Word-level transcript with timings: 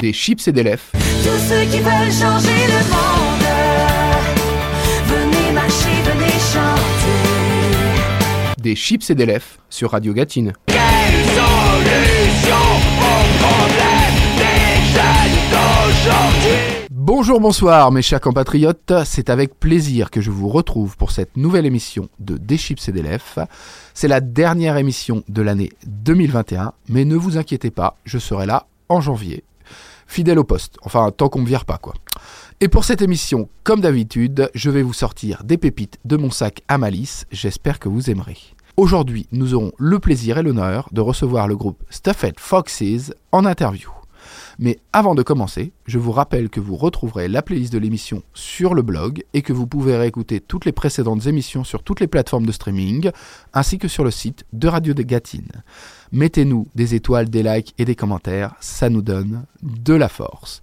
Des 0.00 0.12
chips 0.12 0.46
et 0.48 0.52
des 0.52 0.62
lèvres. 0.62 0.82
Tous 0.92 1.38
ceux 1.48 1.64
qui 1.70 1.78
veulent 1.78 2.12
changer 2.12 2.66
le 2.68 2.80
monde, 2.92 3.46
venez 5.06 5.52
marcher, 5.52 6.02
venez 6.04 6.38
chanter. 6.52 7.12
Des 8.58 8.74
chips 8.74 9.08
et 9.08 9.14
des 9.14 9.24
lèvres 9.24 9.46
sur 9.70 9.92
Radio 9.92 10.12
Gatine. 10.12 10.52
Bonjour, 16.90 17.40
bonsoir 17.40 17.90
mes 17.90 18.02
chers 18.02 18.20
compatriotes, 18.20 18.92
c'est 19.04 19.30
avec 19.30 19.58
plaisir 19.58 20.10
que 20.10 20.20
je 20.20 20.30
vous 20.30 20.48
retrouve 20.48 20.98
pour 20.98 21.10
cette 21.10 21.38
nouvelle 21.38 21.64
émission 21.64 22.08
de 22.18 22.36
Des 22.36 22.58
chips 22.58 22.88
et 22.88 22.92
des 22.92 23.02
lèvres. 23.02 23.46
C'est 23.94 24.08
la 24.08 24.20
dernière 24.20 24.76
émission 24.76 25.22
de 25.28 25.40
l'année 25.40 25.70
2021, 25.86 26.72
mais 26.88 27.06
ne 27.06 27.16
vous 27.16 27.38
inquiétez 27.38 27.70
pas, 27.70 27.96
je 28.04 28.18
serai 28.18 28.44
là 28.44 28.66
en 28.88 29.00
janvier. 29.00 29.42
Fidèle 30.06 30.38
au 30.38 30.44
poste, 30.44 30.76
enfin 30.82 31.10
tant 31.10 31.28
qu'on 31.28 31.40
me 31.40 31.46
vire 31.46 31.64
pas 31.64 31.78
quoi. 31.78 31.94
Et 32.60 32.68
pour 32.68 32.84
cette 32.84 33.02
émission, 33.02 33.48
comme 33.64 33.80
d'habitude, 33.80 34.50
je 34.54 34.70
vais 34.70 34.82
vous 34.82 34.94
sortir 34.94 35.44
des 35.44 35.58
pépites 35.58 35.98
de 36.04 36.16
mon 36.16 36.30
sac 36.30 36.62
à 36.68 36.78
malice, 36.78 37.26
j'espère 37.30 37.78
que 37.78 37.88
vous 37.88 38.08
aimerez. 38.10 38.38
Aujourd'hui, 38.76 39.26
nous 39.32 39.54
aurons 39.54 39.72
le 39.78 39.98
plaisir 39.98 40.38
et 40.38 40.42
l'honneur 40.42 40.88
de 40.92 41.00
recevoir 41.00 41.48
le 41.48 41.56
groupe 41.56 41.82
Stuffed 41.90 42.38
Foxes 42.38 43.12
en 43.32 43.44
interview. 43.44 43.90
Mais 44.58 44.78
avant 44.92 45.14
de 45.14 45.22
commencer, 45.22 45.72
je 45.86 45.98
vous 45.98 46.12
rappelle 46.12 46.48
que 46.48 46.60
vous 46.60 46.76
retrouverez 46.76 47.28
la 47.28 47.42
playlist 47.42 47.72
de 47.72 47.78
l'émission 47.78 48.22
sur 48.34 48.74
le 48.74 48.82
blog 48.82 49.24
et 49.34 49.42
que 49.42 49.52
vous 49.52 49.66
pouvez 49.66 49.96
réécouter 49.96 50.40
toutes 50.40 50.64
les 50.64 50.72
précédentes 50.72 51.26
émissions 51.26 51.64
sur 51.64 51.82
toutes 51.82 52.00
les 52.00 52.06
plateformes 52.06 52.46
de 52.46 52.52
streaming, 52.52 53.10
ainsi 53.52 53.78
que 53.78 53.88
sur 53.88 54.04
le 54.04 54.10
site 54.10 54.44
de 54.52 54.68
Radio 54.68 54.94
de 54.94 55.02
Gatine. 55.02 55.62
Mettez-nous 56.12 56.66
des 56.74 56.94
étoiles, 56.94 57.28
des 57.28 57.42
likes 57.42 57.74
et 57.78 57.84
des 57.84 57.94
commentaires, 57.94 58.54
ça 58.60 58.88
nous 58.88 59.02
donne 59.02 59.44
de 59.62 59.94
la 59.94 60.08
force. 60.08 60.60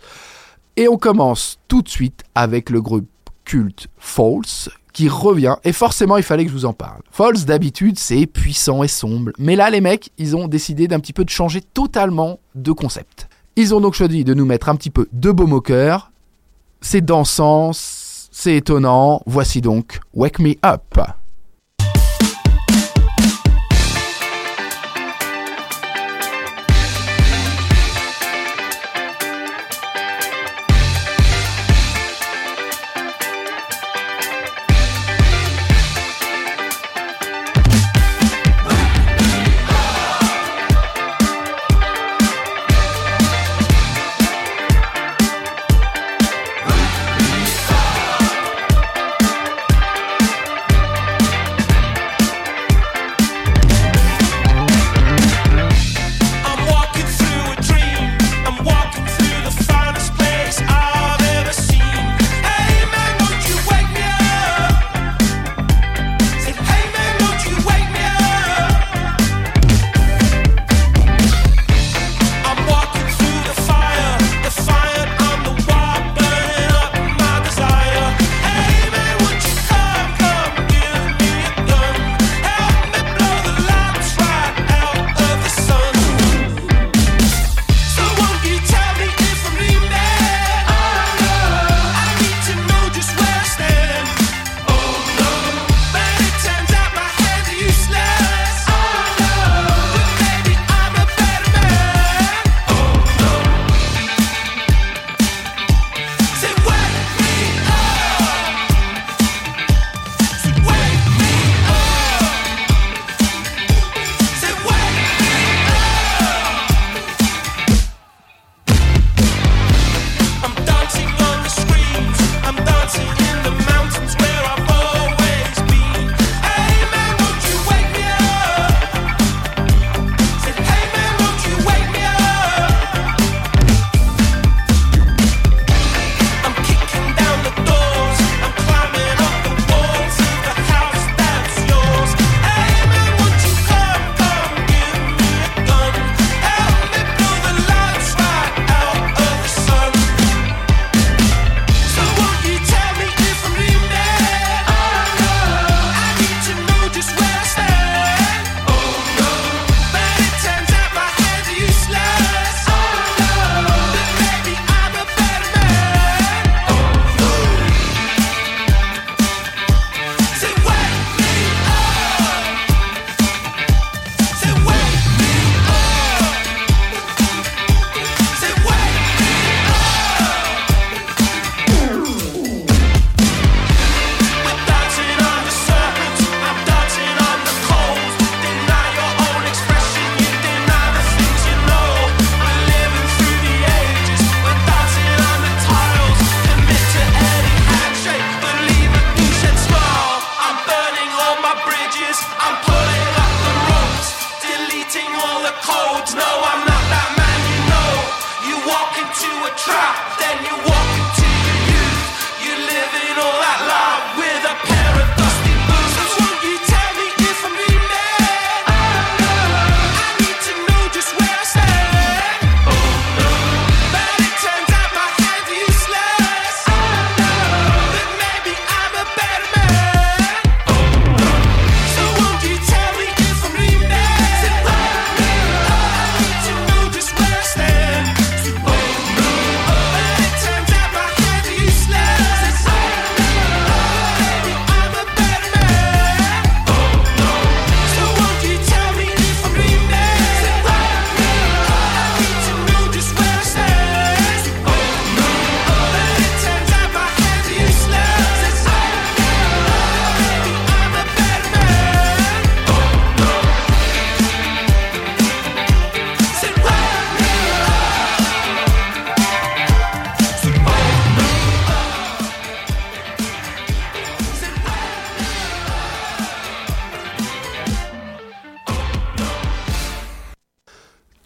Et 0.75 0.87
on 0.87 0.97
commence 0.97 1.59
tout 1.67 1.81
de 1.81 1.89
suite 1.89 2.23
avec 2.35 2.69
le 2.69 2.81
groupe 2.81 3.07
culte 3.45 3.87
False 3.97 4.69
qui 4.93 5.09
revient 5.09 5.55
et 5.63 5.73
forcément 5.73 6.17
il 6.17 6.23
fallait 6.23 6.45
que 6.45 6.51
je 6.51 6.55
vous 6.55 6.65
en 6.65 6.73
parle. 6.73 7.01
False 7.11 7.45
d'habitude 7.45 7.99
c'est 7.99 8.25
puissant 8.25 8.83
et 8.83 8.87
sombre, 8.87 9.31
mais 9.37 9.55
là 9.55 9.69
les 9.69 9.81
mecs 9.81 10.11
ils 10.17 10.35
ont 10.35 10.47
décidé 10.47 10.87
d'un 10.87 10.99
petit 10.99 11.13
peu 11.13 11.25
de 11.25 11.29
changer 11.29 11.61
totalement 11.61 12.39
de 12.55 12.71
concept. 12.71 13.27
Ils 13.55 13.75
ont 13.75 13.81
donc 13.81 13.93
choisi 13.93 14.23
de 14.23 14.33
nous 14.33 14.45
mettre 14.45 14.69
un 14.69 14.75
petit 14.75 14.89
peu 14.89 15.07
de 15.11 15.31
beau 15.31 15.45
moqueur. 15.45 16.11
C'est 16.81 17.01
dansant, 17.01 17.71
c'est 17.73 18.55
étonnant. 18.55 19.21
Voici 19.25 19.61
donc 19.61 19.99
Wake 20.13 20.39
Me 20.39 20.55
Up. 20.65 20.99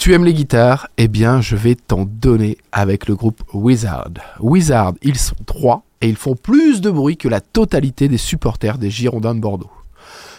Tu 0.08 0.14
aimes 0.14 0.24
les 0.24 0.34
guitares 0.34 0.88
Eh 0.96 1.10
bien, 1.10 1.42
je 1.42 1.58
vais 1.58 1.76
t'en 1.76 2.06
donner 2.06 2.58
avec 2.72 3.10
le 3.10 3.16
groupe 3.18 3.44
Wizard. 3.54 4.14
Wizard, 4.40 4.94
ils 5.02 5.18
sont 5.18 5.36
trois 5.46 5.84
et 6.00 6.08
ils 6.08 6.16
font 6.16 6.34
plus 6.34 6.80
de 6.80 6.90
bruit 6.90 7.18
que 7.18 7.28
la 7.28 7.42
totalité 7.42 8.08
des 8.08 8.18
supporters 8.18 8.78
des 8.78 8.90
Girondins 8.90 9.36
de 9.36 9.42
Bordeaux. 9.42 9.70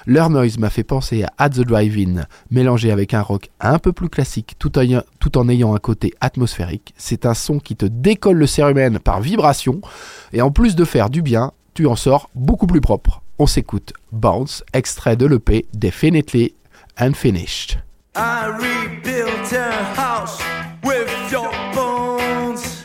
Leur 0.07 0.31
noise 0.31 0.57
m'a 0.57 0.71
fait 0.71 0.85
penser 0.85 1.23
à 1.23 1.35
At 1.37 1.51
the 1.51 1.67
Drive-In, 1.67 2.23
mélangé 2.51 2.91
avec 2.91 3.13
un 3.13 3.21
rock 3.21 3.51
un 3.61 3.79
peu 3.79 3.93
plus 3.93 4.09
classique 4.09 4.55
tout 4.59 4.79
en, 4.79 5.03
tout 5.21 5.37
en 5.37 5.51
ayant 5.51 5.75
un 5.75 5.79
côté 5.79 6.15
atmosphérique. 6.23 6.95
C'est 6.97 7.27
un 7.27 7.35
son 7.35 7.59
qui 7.59 7.77
te 7.77 7.85
décolle 7.85 8.39
le 8.39 8.47
cérumen 8.47 8.99
par 8.99 9.21
vibration 9.21 9.83
et 10.33 10.41
en 10.41 10.51
plus 10.51 10.77
de 10.77 10.87
faire 10.87 11.11
du 11.11 11.21
bien, 11.21 11.53
tu 11.75 11.87
en 11.87 11.95
sors 11.95 12.31
beaucoup 12.35 12.67
plus 12.67 12.81
propre. 12.81 13.21
On 13.39 13.47
s'écoute 13.47 13.93
Bounce, 14.13 14.65
extrait 14.73 15.17
de 15.17 15.27
l'EP 15.27 15.67
Definitely 15.75 16.55
Unfinished. 16.97 17.83
I 18.21 18.49
rebuilt 18.49 19.53
a 19.53 19.71
house 19.95 20.43
with 20.83 21.09
your 21.31 21.53
bones. 21.73 22.83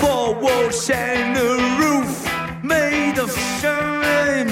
Four 0.00 0.34
walls 0.34 0.90
and 0.90 1.36
a 1.38 1.54
roof 1.78 2.64
made 2.64 3.16
of 3.18 3.30
shame. 3.60 4.50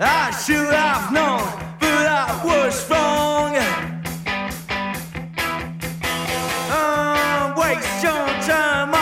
I 0.00 0.30
should 0.42 0.72
have 0.72 1.12
known, 1.12 1.44
but 1.80 2.06
I 2.06 2.40
was 2.42 2.88
wrong. 2.88 3.56
Uh, 6.70 7.54
waste 7.58 8.02
your 8.02 8.26
time, 8.48 8.95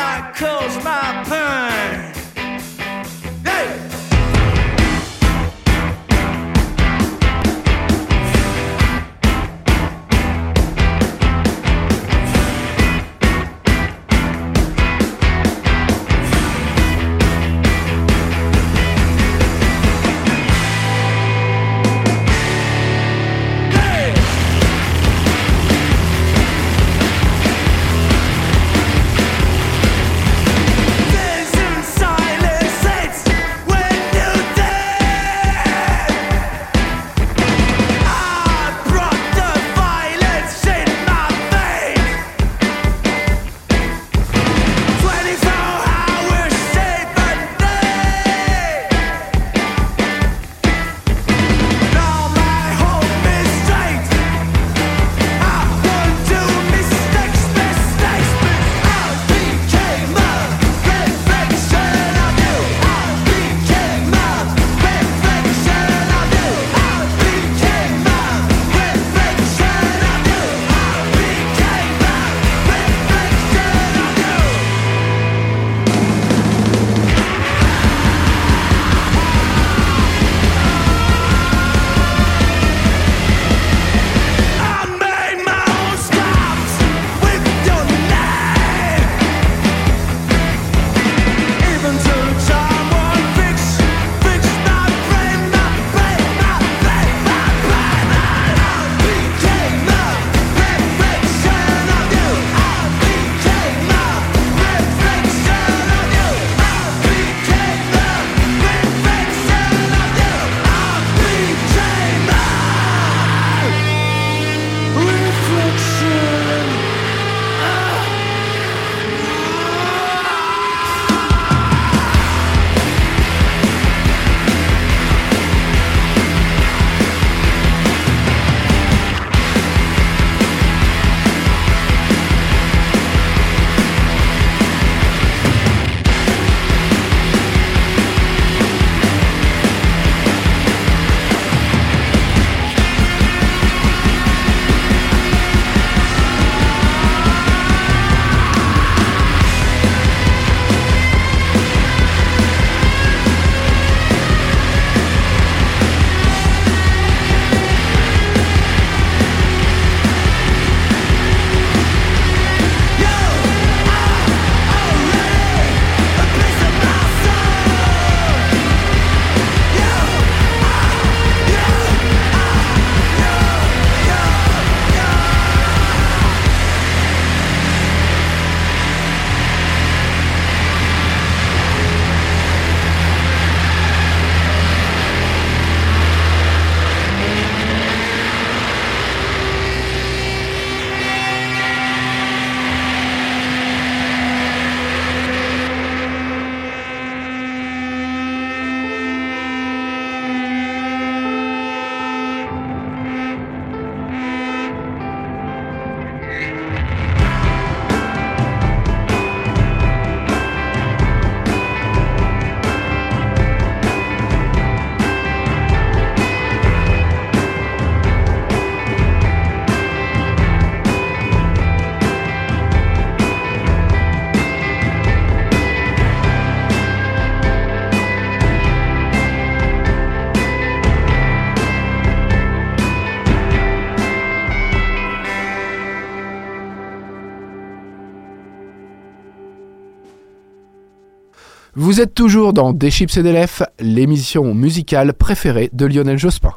Vous 241.85 242.01
êtes 242.01 242.15
toujours 242.15 242.55
dans 242.55 242.73
Des 242.73 242.91
Chips 242.91 243.15
et 243.19 243.23
des 243.23 243.45
l'émission 243.79 244.55
musicale 244.55 245.13
préférée 245.13 245.69
de 245.75 245.85
Lionel 245.85 246.17
Jospin. 246.17 246.55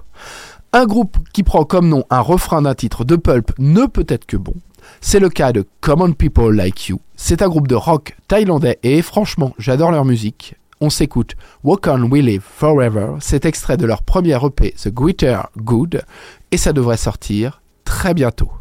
Un 0.72 0.86
groupe 0.86 1.18
qui 1.34 1.44
prend 1.44 1.66
comme 1.66 1.90
nom 1.90 2.06
un 2.10 2.22
refrain 2.22 2.62
d'un 2.62 2.74
titre 2.74 3.04
de 3.04 3.18
pulp 3.18 3.52
ne 3.60 3.88
peut 3.88 4.06
être 4.08 4.26
que 4.26 4.38
bon. 4.38 4.54
C'est 5.02 5.20
le 5.20 5.28
cas 5.28 5.52
de 5.52 5.66
Common 5.82 6.14
People 6.14 6.56
Like 6.56 6.88
You. 6.88 7.02
C'est 7.18 7.42
un 7.42 7.50
groupe 7.50 7.68
de 7.68 7.76
rock 7.76 8.16
thaïlandais 8.30 8.80
et 8.84 9.02
franchement, 9.02 9.54
j'adore 9.60 9.92
leur 9.92 10.06
musique. 10.06 10.56
On 10.80 10.90
s'écoute 10.90 11.36
Walk 11.62 11.88
On 11.88 12.04
We 12.04 12.24
Live 12.24 12.44
Forever, 12.50 13.16
cet 13.20 13.44
extrait 13.44 13.76
de 13.76 13.86
leur 13.86 14.04
premier 14.04 14.38
EP 14.42 14.72
The 14.82 14.94
Glitter 14.94 15.40
Good, 15.58 16.04
et 16.52 16.58
ça 16.58 16.72
devrait 16.72 16.96
sortir 16.96 17.62
très 17.84 18.14
bientôt. 18.14 18.52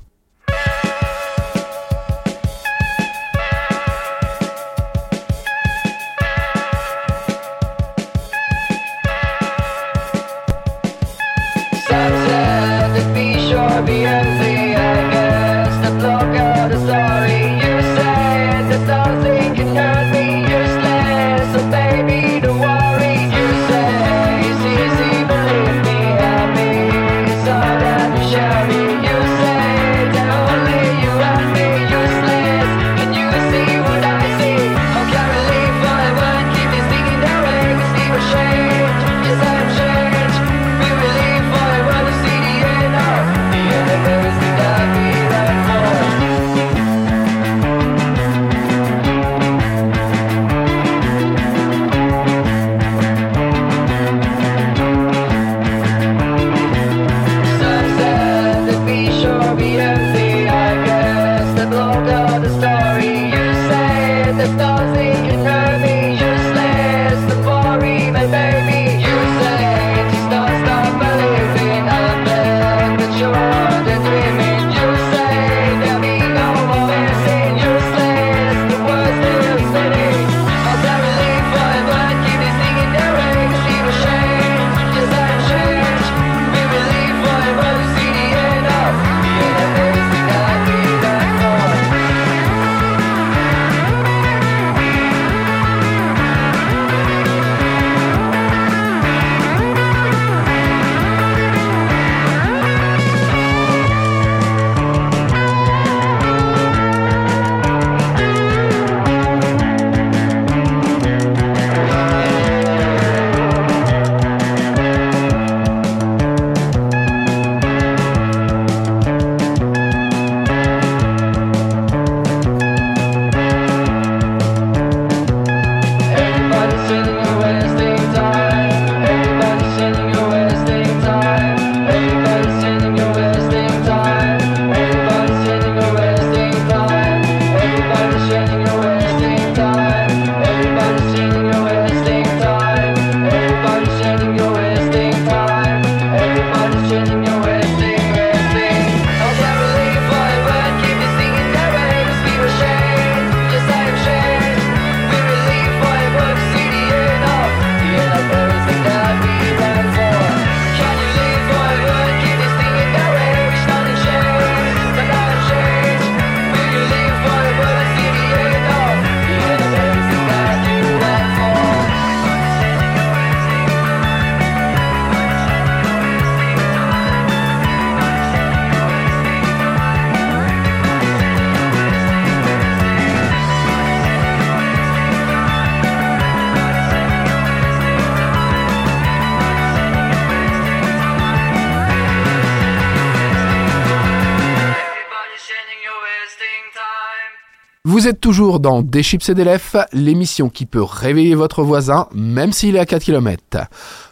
Vous 197.88 198.08
êtes 198.08 198.20
toujours 198.20 198.58
dans 198.58 198.82
Des 198.82 199.04
chips 199.04 199.28
et 199.28 199.34
des 199.34 199.44
lèvres, 199.44 199.86
l'émission 199.92 200.48
qui 200.48 200.66
peut 200.66 200.82
réveiller 200.82 201.36
votre 201.36 201.62
voisin, 201.62 202.08
même 202.12 202.50
s'il 202.50 202.74
est 202.74 202.80
à 202.80 202.84
4 202.84 203.00
km. 203.04 203.68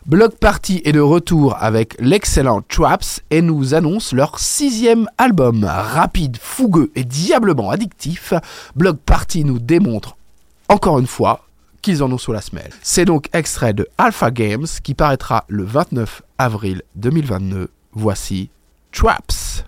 Block 0.07 0.37
Party 0.37 0.81
est 0.85 0.93
de 0.93 1.01
retour 1.01 1.57
avec 1.59 1.97
l'excellent 1.99 2.63
Traps 2.69 3.21
et 3.33 3.43
nous 3.43 3.75
annonce 3.75 4.13
leur 4.13 4.39
sixième 4.39 5.09
album. 5.19 5.65
Rapide, 5.65 6.37
fougueux 6.41 6.93
et 6.95 7.03
diablement 7.03 7.71
addictif, 7.71 8.33
Block 8.77 8.99
Party 9.05 9.45
nous 9.45 9.59
démontre, 9.59 10.17
encore 10.69 11.01
une 11.01 11.09
fois, 11.09 11.45
qu'ils 11.83 12.05
en 12.05 12.13
ont 12.13 12.19
sous 12.19 12.33
la 12.33 12.43
semelle. 12.43 12.71
C'est 12.81 13.07
donc 13.07 13.27
extrait 13.33 13.75
de 13.75 13.89
Alpha 13.99 14.31
Games 14.31 14.69
qui 14.85 14.95
paraîtra 14.95 15.47
le 15.49 15.65
29 15.65 16.23
avril 16.39 16.83
2022. 16.95 17.71
Voici 17.93 18.51
Traps. 18.93 19.65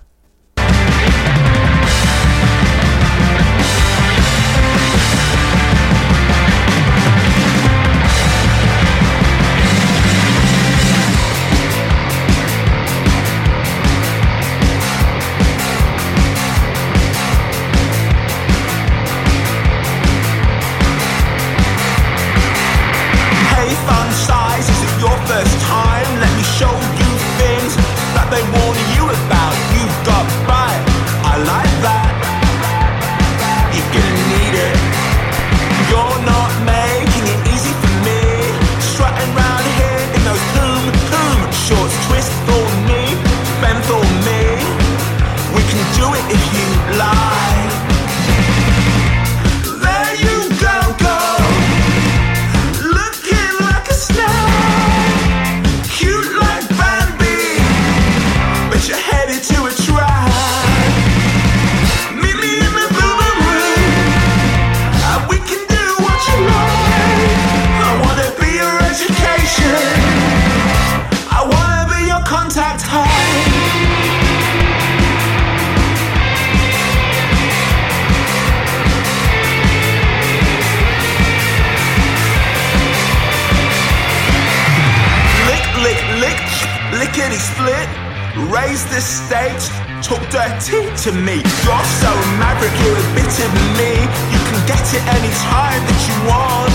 Stage, 89.26 89.66
talk 90.02 90.23
dirty 90.30 90.87
to 91.02 91.11
me. 91.12 91.42
You're 91.64 91.88
so 92.02 92.12
maverick, 92.38 92.75
you're 92.83 92.95
a 92.95 93.06
bit 93.14 93.35
of 93.45 93.50
me. 93.78 93.92
You 94.33 94.40
can 94.49 94.61
get 94.71 94.87
it 94.95 95.02
any 95.16 95.33
time 95.50 95.83
that 95.83 96.00
you 96.06 96.16
want. 96.30 96.75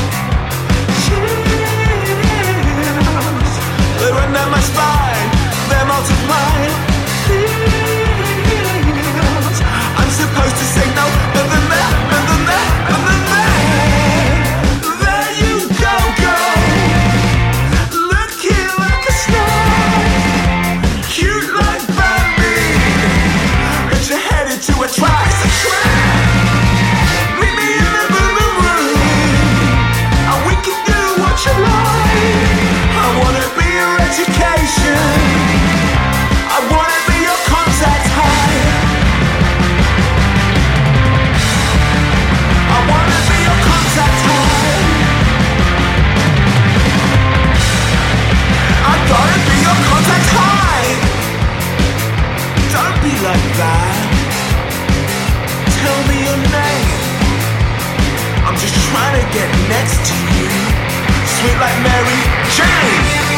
Chills, 1.03 1.48
they 4.00 4.10
run 4.12 4.31
down 4.34 4.50
my 4.51 4.60
spine, 4.60 5.29
they're 5.70 5.88
multiplying. 5.88 6.75
I'm 10.00 10.12
supposed 10.12 10.58
to 10.62 10.65
say 10.75 10.88
no, 11.00 11.05
and 11.39 11.48
then 11.51 11.65
there, 11.72 11.93
and 12.15 12.24
then 12.27 12.41
there, 12.48 12.50
get 59.34 59.50
next 59.70 60.06
to 60.06 60.15
you. 60.36 60.50
Sweet 61.26 61.58
like 61.58 61.78
Mary 61.84 62.20
Jane. 62.52 63.31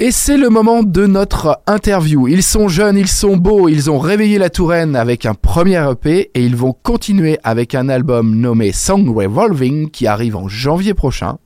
Et 0.00 0.10
c'est 0.10 0.36
le 0.36 0.48
moment 0.48 0.82
de 0.82 1.06
notre 1.06 1.60
interview. 1.68 2.26
Ils 2.26 2.42
sont 2.42 2.66
jeunes, 2.66 2.98
ils 2.98 3.06
sont 3.06 3.36
beaux, 3.36 3.68
ils 3.68 3.92
ont 3.92 4.00
réveillé 4.00 4.38
la 4.38 4.50
Touraine 4.50 4.96
avec 4.96 5.24
un 5.24 5.34
premier 5.34 5.80
EP 5.88 6.32
et 6.34 6.44
ils 6.44 6.56
vont 6.56 6.72
continuer 6.72 7.38
avec 7.44 7.76
un 7.76 7.88
album 7.88 8.34
nommé 8.34 8.72
Song 8.72 9.08
Revolving 9.08 9.90
qui 9.90 10.08
arrive 10.08 10.34
en 10.34 10.48
janvier 10.48 10.94
prochain. 10.94 11.38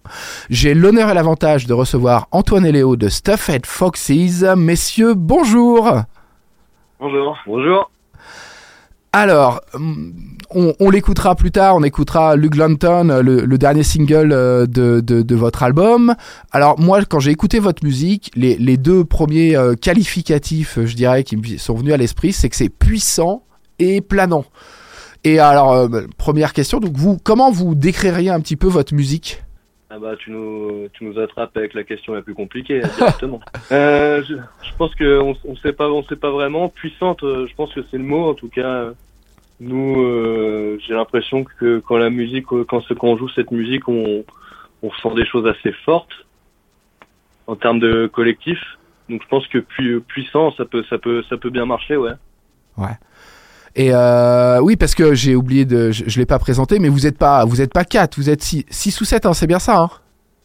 J'ai 0.48 0.72
l'honneur 0.72 1.10
et 1.10 1.14
l'avantage 1.14 1.66
de 1.66 1.74
recevoir 1.74 2.26
Antoine 2.30 2.64
et 2.64 2.72
Léo 2.72 2.96
de 2.96 3.10
Stuffed 3.10 3.66
Foxes. 3.66 4.42
Messieurs, 4.56 5.12
bonjour 5.14 6.04
Bonjour. 6.98 7.36
Bonjour. 7.46 7.90
Alors, 9.20 9.60
on, 10.54 10.74
on 10.78 10.90
l'écoutera 10.90 11.34
plus 11.34 11.50
tard, 11.50 11.74
on 11.74 11.82
écoutera 11.82 12.36
Luke 12.36 12.54
Lanton, 12.54 13.20
le, 13.20 13.40
le 13.44 13.58
dernier 13.58 13.82
single 13.82 14.30
euh, 14.32 14.64
de, 14.64 15.00
de, 15.00 15.22
de 15.22 15.34
votre 15.34 15.64
album. 15.64 16.14
Alors 16.52 16.78
moi, 16.78 17.04
quand 17.04 17.18
j'ai 17.18 17.32
écouté 17.32 17.58
votre 17.58 17.84
musique, 17.84 18.30
les, 18.36 18.54
les 18.56 18.76
deux 18.76 19.04
premiers 19.04 19.56
euh, 19.56 19.74
qualificatifs, 19.74 20.78
je 20.84 20.94
dirais, 20.94 21.24
qui 21.24 21.36
me 21.36 21.42
sont 21.58 21.74
venus 21.74 21.92
à 21.94 21.96
l'esprit, 21.96 22.32
c'est 22.32 22.48
que 22.48 22.54
c'est 22.54 22.68
puissant 22.68 23.42
et 23.80 24.00
planant. 24.00 24.44
Et 25.24 25.40
alors, 25.40 25.72
euh, 25.72 25.88
première 26.16 26.52
question, 26.52 26.78
donc 26.78 26.92
vous, 26.96 27.18
comment 27.20 27.50
vous 27.50 27.74
décririez 27.74 28.30
un 28.30 28.38
petit 28.40 28.54
peu 28.56 28.68
votre 28.68 28.94
musique? 28.94 29.42
Ah 29.90 29.98
bah 29.98 30.12
tu 30.18 30.30
nous 30.30 30.86
tu 30.92 31.04
nous 31.04 31.18
attrapes 31.18 31.56
avec 31.56 31.72
la 31.72 31.82
question 31.82 32.12
la 32.12 32.20
plus 32.20 32.34
compliquée 32.34 32.82
directement. 32.98 33.40
euh, 33.72 34.22
je, 34.28 34.34
je 34.34 34.76
pense 34.76 34.94
que 34.94 35.18
on, 35.18 35.34
sait 35.56 35.72
pas 35.72 35.88
on 35.88 36.02
sait 36.04 36.14
pas 36.14 36.30
vraiment 36.30 36.68
puissante. 36.68 37.22
euh, 37.22 37.46
Je 37.48 37.54
pense 37.54 37.72
que 37.72 37.80
c'est 37.90 37.96
le 37.96 38.04
mot 38.04 38.28
en 38.28 38.34
tout 38.34 38.48
cas. 38.50 38.90
Nous, 39.60 40.00
euh, 40.02 40.78
j'ai 40.86 40.94
l'impression 40.94 41.44
que 41.44 41.80
quand 41.80 41.96
la 41.96 42.10
musique, 42.10 42.46
quand, 42.68 42.80
ce- 42.82 42.94
quand 42.94 43.08
on 43.08 43.16
joue 43.18 43.28
cette 43.30 43.50
musique, 43.50 43.88
on, 43.88 44.24
on 44.82 44.88
ressent 44.88 45.14
des 45.14 45.26
choses 45.26 45.46
assez 45.46 45.72
fortes 45.84 46.12
en 47.46 47.56
termes 47.56 47.80
de 47.80 48.06
collectif. 48.06 48.58
Donc 49.08 49.22
je 49.22 49.28
pense 49.28 49.46
que 49.48 49.58
pu- 49.58 50.00
puissant, 50.06 50.52
ça 50.52 50.64
peut, 50.64 50.84
ça 50.88 50.98
peut, 50.98 51.22
ça 51.28 51.36
peut 51.38 51.50
bien 51.50 51.66
marcher, 51.66 51.96
ouais. 51.96 52.12
Et 53.74 53.90
euh, 53.92 54.60
oui, 54.60 54.76
parce 54.76 54.94
que 54.94 55.14
j'ai 55.14 55.34
oublié 55.34 55.64
de, 55.64 55.90
je, 55.90 56.04
je 56.06 56.18
l'ai 56.18 56.26
pas 56.26 56.38
présenté, 56.38 56.78
mais 56.78 56.88
vous 56.88 57.06
êtes 57.06 57.18
pas, 57.18 57.44
vous 57.44 57.60
êtes 57.60 57.72
pas 57.72 57.84
quatre, 57.84 58.16
vous 58.16 58.30
êtes 58.30 58.42
six, 58.42 58.64
six 58.70 59.00
ou 59.00 59.04
sept, 59.04 59.26
hein, 59.26 59.32
c'est 59.34 59.46
bien 59.46 59.58
ça. 59.58 59.80
Hein? 59.80 59.90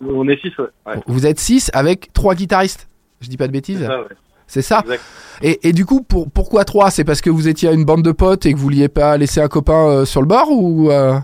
On 0.01 0.27
est 0.27 0.39
six, 0.41 0.57
ouais. 0.57 0.65
ouais. 0.87 0.95
vous 1.07 1.25
êtes 1.25 1.39
six 1.39 1.69
avec 1.73 2.11
trois 2.13 2.35
guitaristes. 2.35 2.87
Je 3.21 3.29
dis 3.29 3.37
pas 3.37 3.47
de 3.47 3.53
bêtises. 3.53 3.85
Ça, 3.85 4.01
ouais. 4.01 4.07
C'est 4.53 4.61
ça. 4.61 4.81
Exact. 4.81 5.01
Et, 5.41 5.69
et 5.69 5.73
du 5.73 5.83
coup, 5.83 6.03
pour, 6.03 6.29
pourquoi 6.31 6.63
trois? 6.63 6.91
C'est 6.91 7.03
parce 7.03 7.21
que 7.21 7.31
vous 7.31 7.47
étiez 7.47 7.69
à 7.69 7.71
une 7.73 7.85
bande 7.85 8.03
de 8.03 8.11
potes 8.11 8.45
et 8.45 8.51
que 8.53 8.57
vous 8.57 8.63
vouliez 8.65 8.87
pas 8.87 9.17
laisser 9.17 9.41
un 9.41 9.47
copain 9.47 9.87
euh, 9.87 10.05
sur 10.05 10.21
le 10.21 10.27
bord 10.27 10.51
ou 10.51 10.91
euh, 10.91 11.17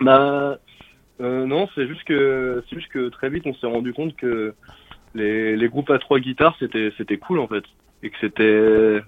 Bah 0.00 0.58
euh, 1.20 1.46
non, 1.46 1.68
c'est 1.74 1.86
juste 1.86 2.04
que 2.04 2.62
c'est 2.68 2.76
juste 2.76 2.90
que 2.90 3.08
très 3.10 3.28
vite 3.28 3.44
on 3.46 3.54
s'est 3.54 3.66
rendu 3.66 3.92
compte 3.92 4.16
que 4.16 4.54
les, 5.14 5.56
les 5.56 5.68
groupes 5.68 5.90
à 5.90 5.98
trois 5.98 6.18
guitares 6.20 6.54
c'était 6.58 6.90
c'était 6.98 7.16
cool 7.18 7.38
en 7.38 7.48
fait 7.48 7.64
et 8.02 8.10
que 8.10 8.16
c'était 8.20 9.00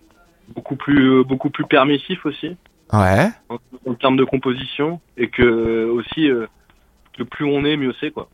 beaucoup 0.54 0.76
plus 0.76 1.24
beaucoup 1.24 1.50
plus 1.50 1.66
permissif 1.66 2.24
aussi 2.26 2.56
Ouais. 2.92 3.28
en, 3.50 3.58
en 3.86 3.94
termes 3.94 4.16
de 4.16 4.24
composition 4.24 5.00
et 5.18 5.28
que 5.28 5.84
aussi 5.90 6.30
euh, 6.30 6.46
que 7.16 7.22
plus 7.22 7.44
on 7.44 7.64
est 7.64 7.76
mieux 7.78 7.94
c'est 8.00 8.10
quoi. 8.10 8.28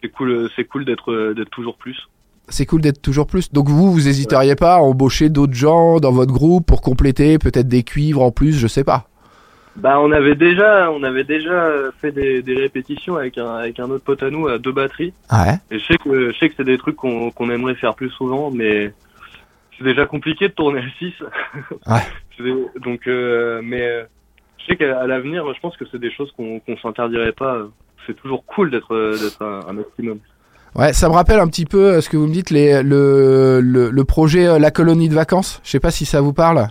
C'est 0.00 0.08
cool 0.10 0.48
c'est 0.56 0.64
cool 0.64 0.84
d'être 0.84 1.32
d'être 1.34 1.50
toujours 1.50 1.76
plus. 1.76 2.08
C'est 2.48 2.66
cool 2.66 2.80
d'être 2.80 3.00
toujours 3.00 3.26
plus. 3.26 3.52
Donc 3.52 3.68
vous, 3.68 3.92
vous 3.92 4.08
hésiteriez 4.08 4.56
pas 4.56 4.74
à 4.74 4.78
embaucher 4.78 5.28
d'autres 5.28 5.54
gens 5.54 6.00
dans 6.00 6.12
votre 6.12 6.32
groupe 6.32 6.66
pour 6.66 6.82
compléter 6.82 7.38
peut-être 7.38 7.68
des 7.68 7.82
cuivres 7.82 8.22
en 8.22 8.30
plus, 8.30 8.52
je 8.52 8.66
sais 8.66 8.84
pas. 8.84 9.08
Bah 9.74 9.98
on 10.00 10.12
avait 10.12 10.34
déjà 10.34 10.90
on 10.90 11.02
avait 11.02 11.24
déjà 11.24 11.70
fait 11.98 12.12
des, 12.12 12.42
des 12.42 12.54
répétitions 12.54 13.16
avec 13.16 13.38
un 13.38 13.54
avec 13.54 13.80
un 13.80 13.88
autre 13.88 14.04
pote 14.04 14.22
à 14.22 14.28
nous 14.28 14.46
à 14.46 14.58
deux 14.58 14.72
batteries. 14.72 15.14
Ouais. 15.30 15.54
Et 15.70 15.78
je 15.78 15.84
sais 15.86 15.96
que 15.96 16.30
je 16.30 16.38
sais 16.38 16.50
que 16.50 16.54
c'est 16.58 16.64
des 16.64 16.76
trucs 16.76 16.96
qu'on 16.96 17.30
qu'on 17.30 17.48
aimerait 17.48 17.74
faire 17.76 17.94
plus 17.94 18.10
souvent, 18.10 18.50
mais 18.50 18.92
c'est 19.78 19.84
déjà 19.84 20.04
compliqué 20.04 20.48
de 20.48 20.52
tourner 20.52 20.80
à 20.80 20.98
6. 20.98 21.14
Ouais. 21.86 22.52
Donc, 22.80 23.06
euh, 23.06 23.60
mais 23.62 23.82
euh, 23.82 24.04
je 24.58 24.66
sais 24.66 24.76
qu'à 24.76 25.06
l'avenir, 25.06 25.44
je 25.54 25.60
pense 25.60 25.76
que 25.76 25.84
c'est 25.90 25.98
des 26.00 26.10
choses 26.10 26.32
qu'on 26.32 26.60
qu'on 26.60 26.76
s'interdirait 26.76 27.32
pas. 27.32 27.62
C'est 28.06 28.14
toujours 28.14 28.44
cool 28.44 28.70
d'être 28.70 28.94
d'être 29.22 29.42
un, 29.42 29.60
un 29.68 29.72
maximum. 29.72 30.18
Ouais, 30.74 30.92
ça 30.92 31.08
me 31.08 31.14
rappelle 31.14 31.38
un 31.38 31.48
petit 31.48 31.66
peu 31.66 31.94
euh, 31.94 32.00
ce 32.00 32.08
que 32.08 32.16
vous 32.16 32.26
me 32.26 32.32
dites, 32.32 32.50
les, 32.50 32.82
le, 32.82 33.60
le, 33.60 33.90
le 33.90 34.04
projet 34.04 34.46
euh, 34.46 34.58
La 34.58 34.70
Colonie 34.70 35.08
de 35.08 35.14
Vacances. 35.14 35.60
Je 35.64 35.70
sais 35.70 35.80
pas 35.80 35.90
si 35.90 36.06
ça 36.06 36.20
vous 36.22 36.32
parle. 36.32 36.68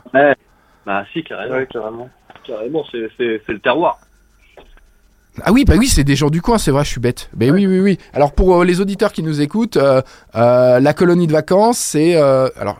Bah 0.86 1.06
si, 1.14 1.24
carrément. 1.24 1.66
carrément. 1.72 2.10
Carrément, 2.46 2.84
c'est 2.92 3.08
c'est 3.18 3.42
c'est 3.46 3.54
le 3.54 3.60
terroir. 3.60 4.00
Ah 5.44 5.52
oui, 5.52 5.64
bah 5.64 5.76
oui, 5.78 5.88
c'est 5.88 6.04
des 6.04 6.16
gens 6.16 6.30
du 6.30 6.42
coin, 6.42 6.58
c'est 6.58 6.72
vrai, 6.72 6.84
je 6.84 6.90
suis 6.90 7.00
bête. 7.00 7.30
Mais 7.38 7.52
oui, 7.52 7.66
oui, 7.68 7.80
oui. 7.80 7.98
Alors 8.14 8.34
pour 8.34 8.62
euh, 8.62 8.66
les 8.66 8.82
auditeurs 8.82 9.12
qui 9.14 9.24
nous 9.24 9.40
écoutent, 9.42 9.78
euh, 9.78 10.02
euh, 10.36 10.80
la 10.80 10.94
colonie 10.94 11.28
de 11.28 11.32
vacances, 11.32 11.78
c'est 11.78 12.16
euh, 12.16 12.50
alors 12.60 12.80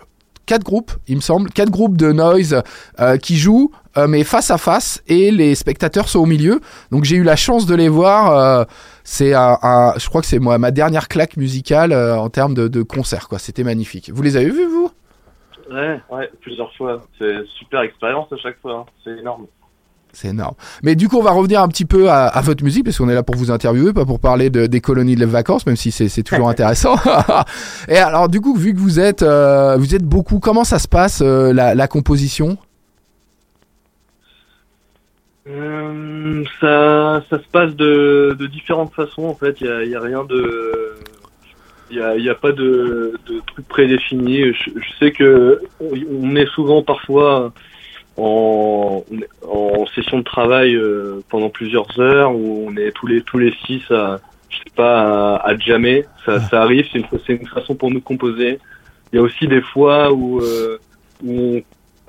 quatre 0.52 0.66
groupes, 0.66 0.92
il 1.08 1.16
me 1.16 1.22
semble, 1.22 1.50
quatre 1.50 1.70
groupes 1.70 1.96
de 1.96 2.12
noise 2.12 2.62
euh, 3.00 3.16
qui 3.16 3.38
jouent, 3.38 3.72
euh, 3.98 4.06
mais 4.06 4.26
face 4.26 4.52
à 4.52 4.58
face, 4.58 5.02
et 5.08 5.32
les 5.32 5.56
spectateurs 5.56 6.10
sont 6.10 6.20
au 6.20 6.26
milieu. 6.26 6.60
Donc 6.92 7.06
j'ai 7.06 7.16
eu 7.16 7.24
la 7.24 7.38
chance 7.38 7.66
de 7.66 7.74
les 7.74 7.88
voir. 7.88 8.36
euh, 8.36 8.66
c'est 9.06 9.34
un, 9.34 9.94
je 9.98 10.10
crois 10.10 10.20
que 10.20 10.28
c'est 10.28 10.40
moi 10.40 10.58
ma 10.58 10.72
dernière 10.72 11.08
claque 11.08 11.38
musicale 11.38 11.94
en 11.94 12.30
termes 12.30 12.54
de, 12.54 12.84
concert, 12.84 13.30
quoi. 13.30 13.40
C'était 13.40 13.64
magnifique. 13.64 14.12
Vous 14.14 14.22
les 14.22 14.36
avez 14.36 14.50
vus, 14.50 14.66
vous? 14.66 14.92
Ouais, 15.72 16.02
ouais, 16.12 16.30
plusieurs 16.42 16.74
fois. 16.76 17.02
C'est 17.18 17.46
super 17.58 17.80
expérience 17.82 18.28
à 18.34 18.38
chaque 18.38 18.60
fois. 18.62 18.80
hein. 18.80 18.86
C'est 19.06 19.18
énorme. 19.18 19.48
C'est 20.14 20.30
énorme. 20.30 20.56
Mais 20.84 20.96
du 20.96 21.08
coup, 21.08 21.18
on 21.18 21.24
va 21.24 21.32
revenir 21.32 21.62
un 21.62 21.68
petit 21.68 21.86
peu 21.86 22.10
à, 22.10 22.26
à 22.26 22.42
votre 22.42 22.64
musique, 22.64 22.84
parce 22.84 22.98
qu'on 22.98 23.10
est 23.10 23.16
là 23.16 23.24
pour 23.24 23.36
vous 23.36 23.52
interviewer, 23.52 23.94
pas 23.94 24.06
pour 24.06 24.20
parler 24.20 24.50
de, 24.50 24.66
des 24.66 24.82
colonies 24.82 25.16
de 25.16 25.26
vacances, 25.26 25.66
même 25.66 25.78
si 25.78 25.92
c'est 25.92 26.24
toujours 26.24 26.50
intéressant. 26.56 26.96
Et 27.88 27.98
alors, 27.98 28.28
du 28.28 28.42
coup, 28.42 28.56
vu 28.56 28.74
que 28.74 28.80
vous 28.80 29.00
êtes, 29.00 29.24
euh, 29.24 29.78
vous 29.78 29.96
êtes 29.96 30.04
beaucoup, 30.04 30.40
comment 30.40 30.64
ça 30.64 30.80
se 30.80 30.88
passe 30.88 31.22
euh, 31.22 31.54
la, 31.54 31.76
la 31.76 31.88
composition? 31.88 32.58
Euh, 35.48 36.44
ça, 36.60 37.24
ça 37.30 37.40
se 37.42 37.48
passe 37.52 37.76
de, 37.76 38.36
de 38.38 38.48
différentes 38.48 38.94
façons 38.94 39.24
en 39.24 39.34
fait. 39.34 39.60
Il 39.60 39.68
y 39.68 39.70
a, 39.70 39.84
il 39.84 39.90
y 39.90 39.96
a 39.96 40.00
rien 40.00 40.24
de, 40.24 40.94
il 41.90 41.98
y 41.98 42.02
a, 42.02 42.16
il 42.16 42.24
y 42.24 42.30
a 42.30 42.36
pas 42.36 42.52
de, 42.52 43.18
de 43.26 43.42
truc 43.48 43.68
prédéfini. 43.68 44.54
Je, 44.54 44.72
je 44.76 44.98
sais 45.00 45.12
que 45.12 45.62
on 45.80 46.36
est 46.36 46.46
souvent 46.54 46.84
parfois 46.84 47.52
en, 48.18 49.04
en 49.48 49.86
session 49.96 50.20
de 50.20 50.24
travail 50.24 50.76
euh, 50.76 51.22
pendant 51.30 51.50
plusieurs 51.50 52.00
heures 52.00 52.36
où 52.36 52.68
on 52.68 52.76
est 52.78 52.92
tous 52.92 53.08
les 53.08 53.22
tous 53.22 53.38
les 53.38 53.54
six 53.66 53.82
à, 53.92 54.20
je 54.50 54.58
sais 54.58 54.76
pas, 54.76 55.36
à, 55.36 55.50
à 55.50 55.58
jammer. 55.58 56.06
Ça, 56.26 56.40
ça 56.42 56.62
arrive. 56.62 56.86
C'est 56.92 57.00
une, 57.00 57.06
c'est 57.26 57.34
une 57.34 57.48
façon 57.48 57.76
pour 57.76 57.90
nous 57.90 58.00
de 58.00 58.04
composer. 58.04 58.60
Il 59.12 59.16
y 59.16 59.20
a 59.20 59.22
aussi 59.22 59.48
des 59.48 59.62
fois 59.62 60.12
où, 60.12 60.40
euh, 60.42 60.78
où 61.24 61.58
on 61.58 61.62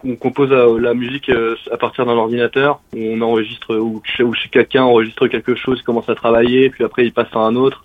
on 0.04 0.16
compose 0.16 0.50
euh, 0.52 0.78
la 0.80 0.94
musique 0.94 1.28
euh, 1.28 1.56
à 1.70 1.76
partir 1.76 2.06
d'un 2.06 2.12
ordinateur. 2.12 2.80
On 2.96 3.20
enregistre 3.20 3.76
ou 3.76 4.02
chez, 4.04 4.22
ou 4.22 4.34
chez 4.34 4.48
quelqu'un 4.48 4.82
enregistre 4.82 5.28
quelque 5.28 5.54
chose, 5.54 5.82
commence 5.82 6.08
à 6.08 6.14
travailler, 6.14 6.70
puis 6.70 6.84
après 6.84 7.04
il 7.04 7.12
passe 7.12 7.28
à 7.34 7.38
un 7.38 7.56
autre. 7.56 7.82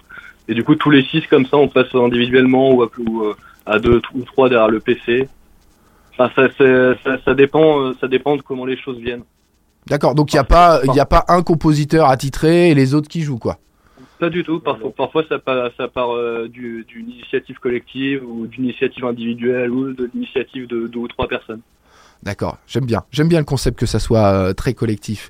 Et 0.48 0.54
du 0.54 0.64
coup, 0.64 0.76
tous 0.76 0.90
les 0.90 1.04
six 1.04 1.26
comme 1.28 1.46
ça, 1.46 1.58
on 1.58 1.68
passe 1.68 1.94
individuellement 1.94 2.72
ou 2.72 2.84
à, 2.84 2.90
ou, 2.98 3.24
euh, 3.24 3.36
à 3.66 3.80
deux 3.80 4.02
ou 4.16 4.22
trois 4.24 4.50
derrière 4.50 4.70
le 4.70 4.80
PC. 4.80 5.28
Enfin, 6.18 6.32
ça, 6.58 6.96
ça, 7.04 7.18
ça 7.24 7.34
dépend, 7.36 7.80
euh, 7.82 7.94
ça 8.02 8.08
dépend 8.08 8.36
de 8.38 8.42
comment 8.42 8.66
les 8.66 8.78
choses 8.78 8.98
viennent. 8.98 9.24
D'accord, 9.88 10.16
donc 10.16 10.34
il 10.34 10.36
n'y 10.36 10.40
a, 10.40 10.44
pas- 10.44 10.82
il 10.84 10.94
y 10.94 11.00
a 11.00 11.06
pas 11.06 11.24
un 11.28 11.44
compositeur 11.44 12.10
attitré 12.10 12.70
et 12.72 12.74
les 12.76 12.94
autres 12.94 13.08
qui 13.08 13.22
jouent, 13.22 13.38
quoi. 13.38 13.58
Pas 14.20 14.30
du 14.30 14.44
tout. 14.44 14.60
Parfois, 14.60 14.92
parfois 14.92 15.24
ça 15.30 15.38
part, 15.38 15.70
ça 15.78 15.88
part 15.88 16.16
euh, 16.16 16.48
du- 16.50 16.84
d'une 16.88 17.10
initiative 17.10 17.58
collective 17.60 18.24
ou 18.28 18.48
d'une 18.48 18.64
initiative 18.66 19.06
individuelle 19.06 19.70
ou 19.70 19.94
de 19.94 20.10
l'initiative 20.14 20.68
de 20.68 20.88
deux 20.88 21.00
ou 21.00 21.08
trois 21.08 21.28
personnes. 21.28 21.62
D'accord, 22.24 22.58
j'aime 22.68 22.86
bien. 22.86 23.04
J'aime 23.12 23.28
bien 23.28 23.38
le 23.38 23.46
concept 23.46 23.78
que 23.78 23.86
ça 23.86 24.00
soit 24.00 24.26
euh, 24.34 24.54
très 24.54 24.74
collectif. 24.74 25.30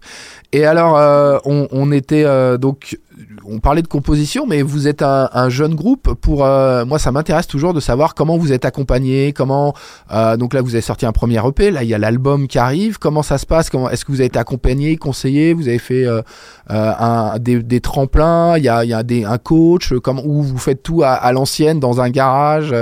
Et 0.53 0.65
alors, 0.65 0.97
euh, 0.97 1.37
on, 1.43 1.67
on 1.71 1.91
était 1.91 2.23
euh, 2.23 2.57
donc, 2.57 2.97
on 3.45 3.59
parlait 3.59 3.81
de 3.81 3.87
composition, 3.87 4.45
mais 4.47 4.61
vous 4.61 4.87
êtes 4.87 5.01
un, 5.01 5.29
un 5.33 5.49
jeune 5.49 5.75
groupe. 5.75 6.13
Pour 6.15 6.45
euh, 6.45 6.85
moi, 6.85 6.99
ça 6.99 7.11
m'intéresse 7.11 7.47
toujours 7.47 7.73
de 7.73 7.79
savoir 7.79 8.15
comment 8.15 8.37
vous 8.37 8.51
êtes 8.53 8.65
accompagné, 8.65 9.33
comment. 9.33 9.73
euh, 10.11 10.37
donc 10.37 10.53
là, 10.53 10.61
vous 10.61 10.75
avez 10.75 10.81
sorti 10.81 11.05
un 11.05 11.11
premier 11.11 11.39
EP. 11.45 11.71
Là, 11.71 11.83
il 11.83 11.89
y 11.89 11.93
a 11.93 11.97
l'album 11.97 12.47
qui 12.47 12.57
arrive. 12.59 12.99
Comment 12.99 13.23
ça 13.23 13.37
se 13.37 13.45
passe? 13.45 13.69
Comment 13.69 13.89
est-ce 13.89 14.05
que 14.05 14.11
vous 14.11 14.19
avez 14.19 14.27
été 14.27 14.39
accompagné, 14.39 14.97
conseillé? 14.97 15.53
Vous 15.53 15.67
avez 15.67 15.79
fait 15.79 16.05
euh, 16.05 16.21
un, 16.69 17.37
des, 17.39 17.61
des 17.61 17.81
tremplins? 17.81 18.57
Il 18.57 18.63
y 18.63 18.69
a, 18.69 18.83
il 18.83 18.89
y 18.89 18.93
a 18.93 19.03
des, 19.03 19.23
un 19.25 19.37
coach? 19.37 19.93
Comment 20.03 20.23
où 20.25 20.41
vous 20.41 20.57
faites 20.57 20.83
tout 20.83 21.03
à, 21.03 21.09
à 21.09 21.31
l'ancienne 21.31 21.79
dans 21.79 22.01
un 22.01 22.09
garage 22.09 22.73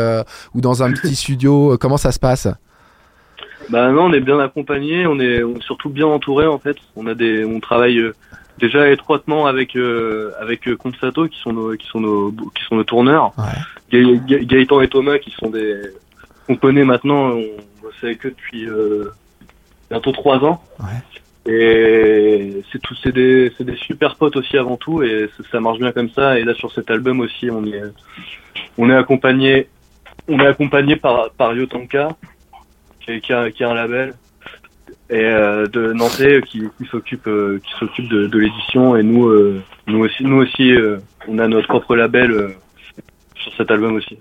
ou 0.53 0.61
dans 0.61 0.83
un 0.83 0.91
petit 0.91 1.15
studio? 1.23 1.77
Comment 1.79 1.97
ça 1.97 2.11
se 2.11 2.19
passe? 2.19 2.47
Bah 3.69 3.91
non, 3.91 4.03
on 4.05 4.13
est 4.13 4.19
bien 4.19 4.39
accompagné, 4.39 5.07
on 5.07 5.19
est, 5.19 5.41
on 5.41 5.55
est 5.55 5.63
surtout 5.63 5.89
bien 5.89 6.05
entouré 6.05 6.45
en 6.45 6.59
fait. 6.59 6.77
On 6.95 7.07
a 7.07 7.15
des, 7.15 7.43
on 7.45 7.59
travaille 7.59 7.99
déjà 8.59 8.89
étroitement 8.89 9.45
avec 9.47 9.75
euh, 9.75 10.31
avec 10.39 10.67
euh, 10.67 10.75
Consato 10.75 11.27
qui 11.27 11.39
sont 11.39 11.53
nos 11.53 11.75
qui 11.75 11.87
sont 11.87 11.99
nos 11.99 12.31
qui 12.31 12.63
sont 12.67 12.75
nos 12.75 12.83
tourneurs. 12.83 13.33
Ouais. 13.37 13.59
Ga- 13.91 14.19
Ga- 14.27 14.43
Gaëtan 14.45 14.81
et 14.81 14.87
Thomas 14.87 15.17
qui 15.19 15.31
sont 15.31 15.49
des 15.49 15.81
qu'on 16.47 16.55
connaît 16.55 16.83
maintenant, 16.85 17.29
on 17.31 17.43
bosse 17.81 18.03
avec 18.03 18.25
eux 18.25 18.29
depuis 18.37 18.67
euh, 18.67 19.11
bientôt 19.89 20.11
trois 20.11 20.37
ans. 20.43 20.63
Ouais. 20.79 20.85
Et 21.47 22.63
c'est 22.71 22.81
tout, 22.81 22.95
c'est 23.03 23.11
des, 23.11 23.51
c'est 23.55 23.63
des 23.63 23.75
super 23.75 24.15
potes 24.15 24.35
aussi 24.35 24.57
avant 24.57 24.77
tout, 24.77 25.03
et 25.03 25.29
ça, 25.37 25.43
ça 25.51 25.59
marche 25.59 25.77
bien 25.77 25.91
comme 25.91 26.09
ça. 26.09 26.39
Et 26.39 26.43
là 26.43 26.55
sur 26.55 26.71
cet 26.71 26.89
album 26.89 27.19
aussi, 27.19 27.51
on 27.51 27.63
est, 27.65 27.83
on 28.79 28.89
est 28.89 28.95
accompagné, 28.95 29.67
on 30.27 30.39
est 30.39 30.47
accompagné 30.47 30.95
par 30.95 31.29
par 31.37 31.53
Yotanka, 31.53 32.09
qui 33.01 33.11
est, 33.11 33.21
qui 33.21 33.31
a, 33.31 33.51
qui 33.51 33.63
a 33.63 33.69
un 33.69 33.75
label, 33.75 34.13
et 35.09 35.23
euh, 35.23 35.67
de 35.67 35.93
Nantais 35.93 36.41
qui, 36.41 36.63
qui 36.77 36.85
s'occupe, 36.89 37.27
euh, 37.27 37.59
qui 37.63 37.71
s'occupe 37.79 38.09
de, 38.09 38.27
de 38.27 38.39
l'édition. 38.39 38.95
Et 38.95 39.03
nous, 39.03 39.27
euh, 39.27 39.61
nous 39.87 39.99
aussi, 39.99 40.23
nous 40.23 40.37
aussi, 40.37 40.71
euh, 40.71 40.97
on 41.27 41.37
a 41.39 41.47
notre 41.47 41.67
propre 41.67 41.95
label 41.95 42.31
euh, 42.31 42.49
sur 43.35 43.53
cet 43.55 43.71
album 43.71 43.95
aussi. 43.95 44.17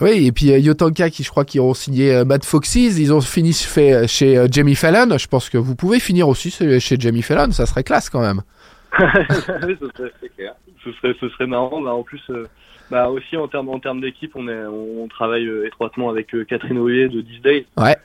Oui, 0.00 0.26
et 0.26 0.32
puis 0.32 0.52
euh, 0.52 0.58
Yotanka, 0.58 1.10
qui 1.10 1.22
je 1.22 1.30
crois 1.30 1.44
qu'ils 1.44 1.60
ont 1.60 1.74
signé 1.74 2.12
euh, 2.14 2.24
Mad 2.24 2.44
Foxes, 2.44 2.74
ils 2.76 3.12
ont 3.12 3.20
fini 3.20 3.52
fait 3.52 3.92
euh, 3.92 4.06
chez 4.06 4.36
euh, 4.36 4.48
Jamie 4.50 4.74
Fallon. 4.74 5.16
Je 5.16 5.28
pense 5.28 5.48
que 5.48 5.58
vous 5.58 5.76
pouvez 5.76 6.00
finir 6.00 6.28
aussi 6.28 6.50
chez 6.50 6.96
Jamie 6.98 7.22
Fallon, 7.22 7.52
ça 7.52 7.66
serait 7.66 7.84
classe 7.84 8.10
quand 8.10 8.20
même. 8.20 8.42
oui, 8.98 9.76
ce 9.80 9.88
serait, 9.96 10.12
clair. 10.36 10.54
Ce 10.82 10.92
serait, 10.92 11.14
ce 11.20 11.28
serait 11.30 11.46
marrant. 11.46 11.80
Bah, 11.80 11.94
en 11.94 12.02
plus, 12.02 12.22
euh, 12.30 12.46
bah, 12.90 13.08
aussi 13.08 13.36
en 13.36 13.48
termes, 13.48 13.68
en 13.68 13.78
termes 13.78 14.00
d'équipe, 14.00 14.32
on 14.34 14.48
est, 14.48 14.66
on, 14.66 15.06
travaille 15.08 15.46
euh, 15.46 15.66
étroitement 15.66 16.10
avec 16.10 16.34
euh, 16.34 16.44
Catherine 16.44 16.78
Oyer 16.78 17.08
de 17.08 17.20
These 17.20 17.42
Days. 17.42 17.66
Ouais. 17.76 17.96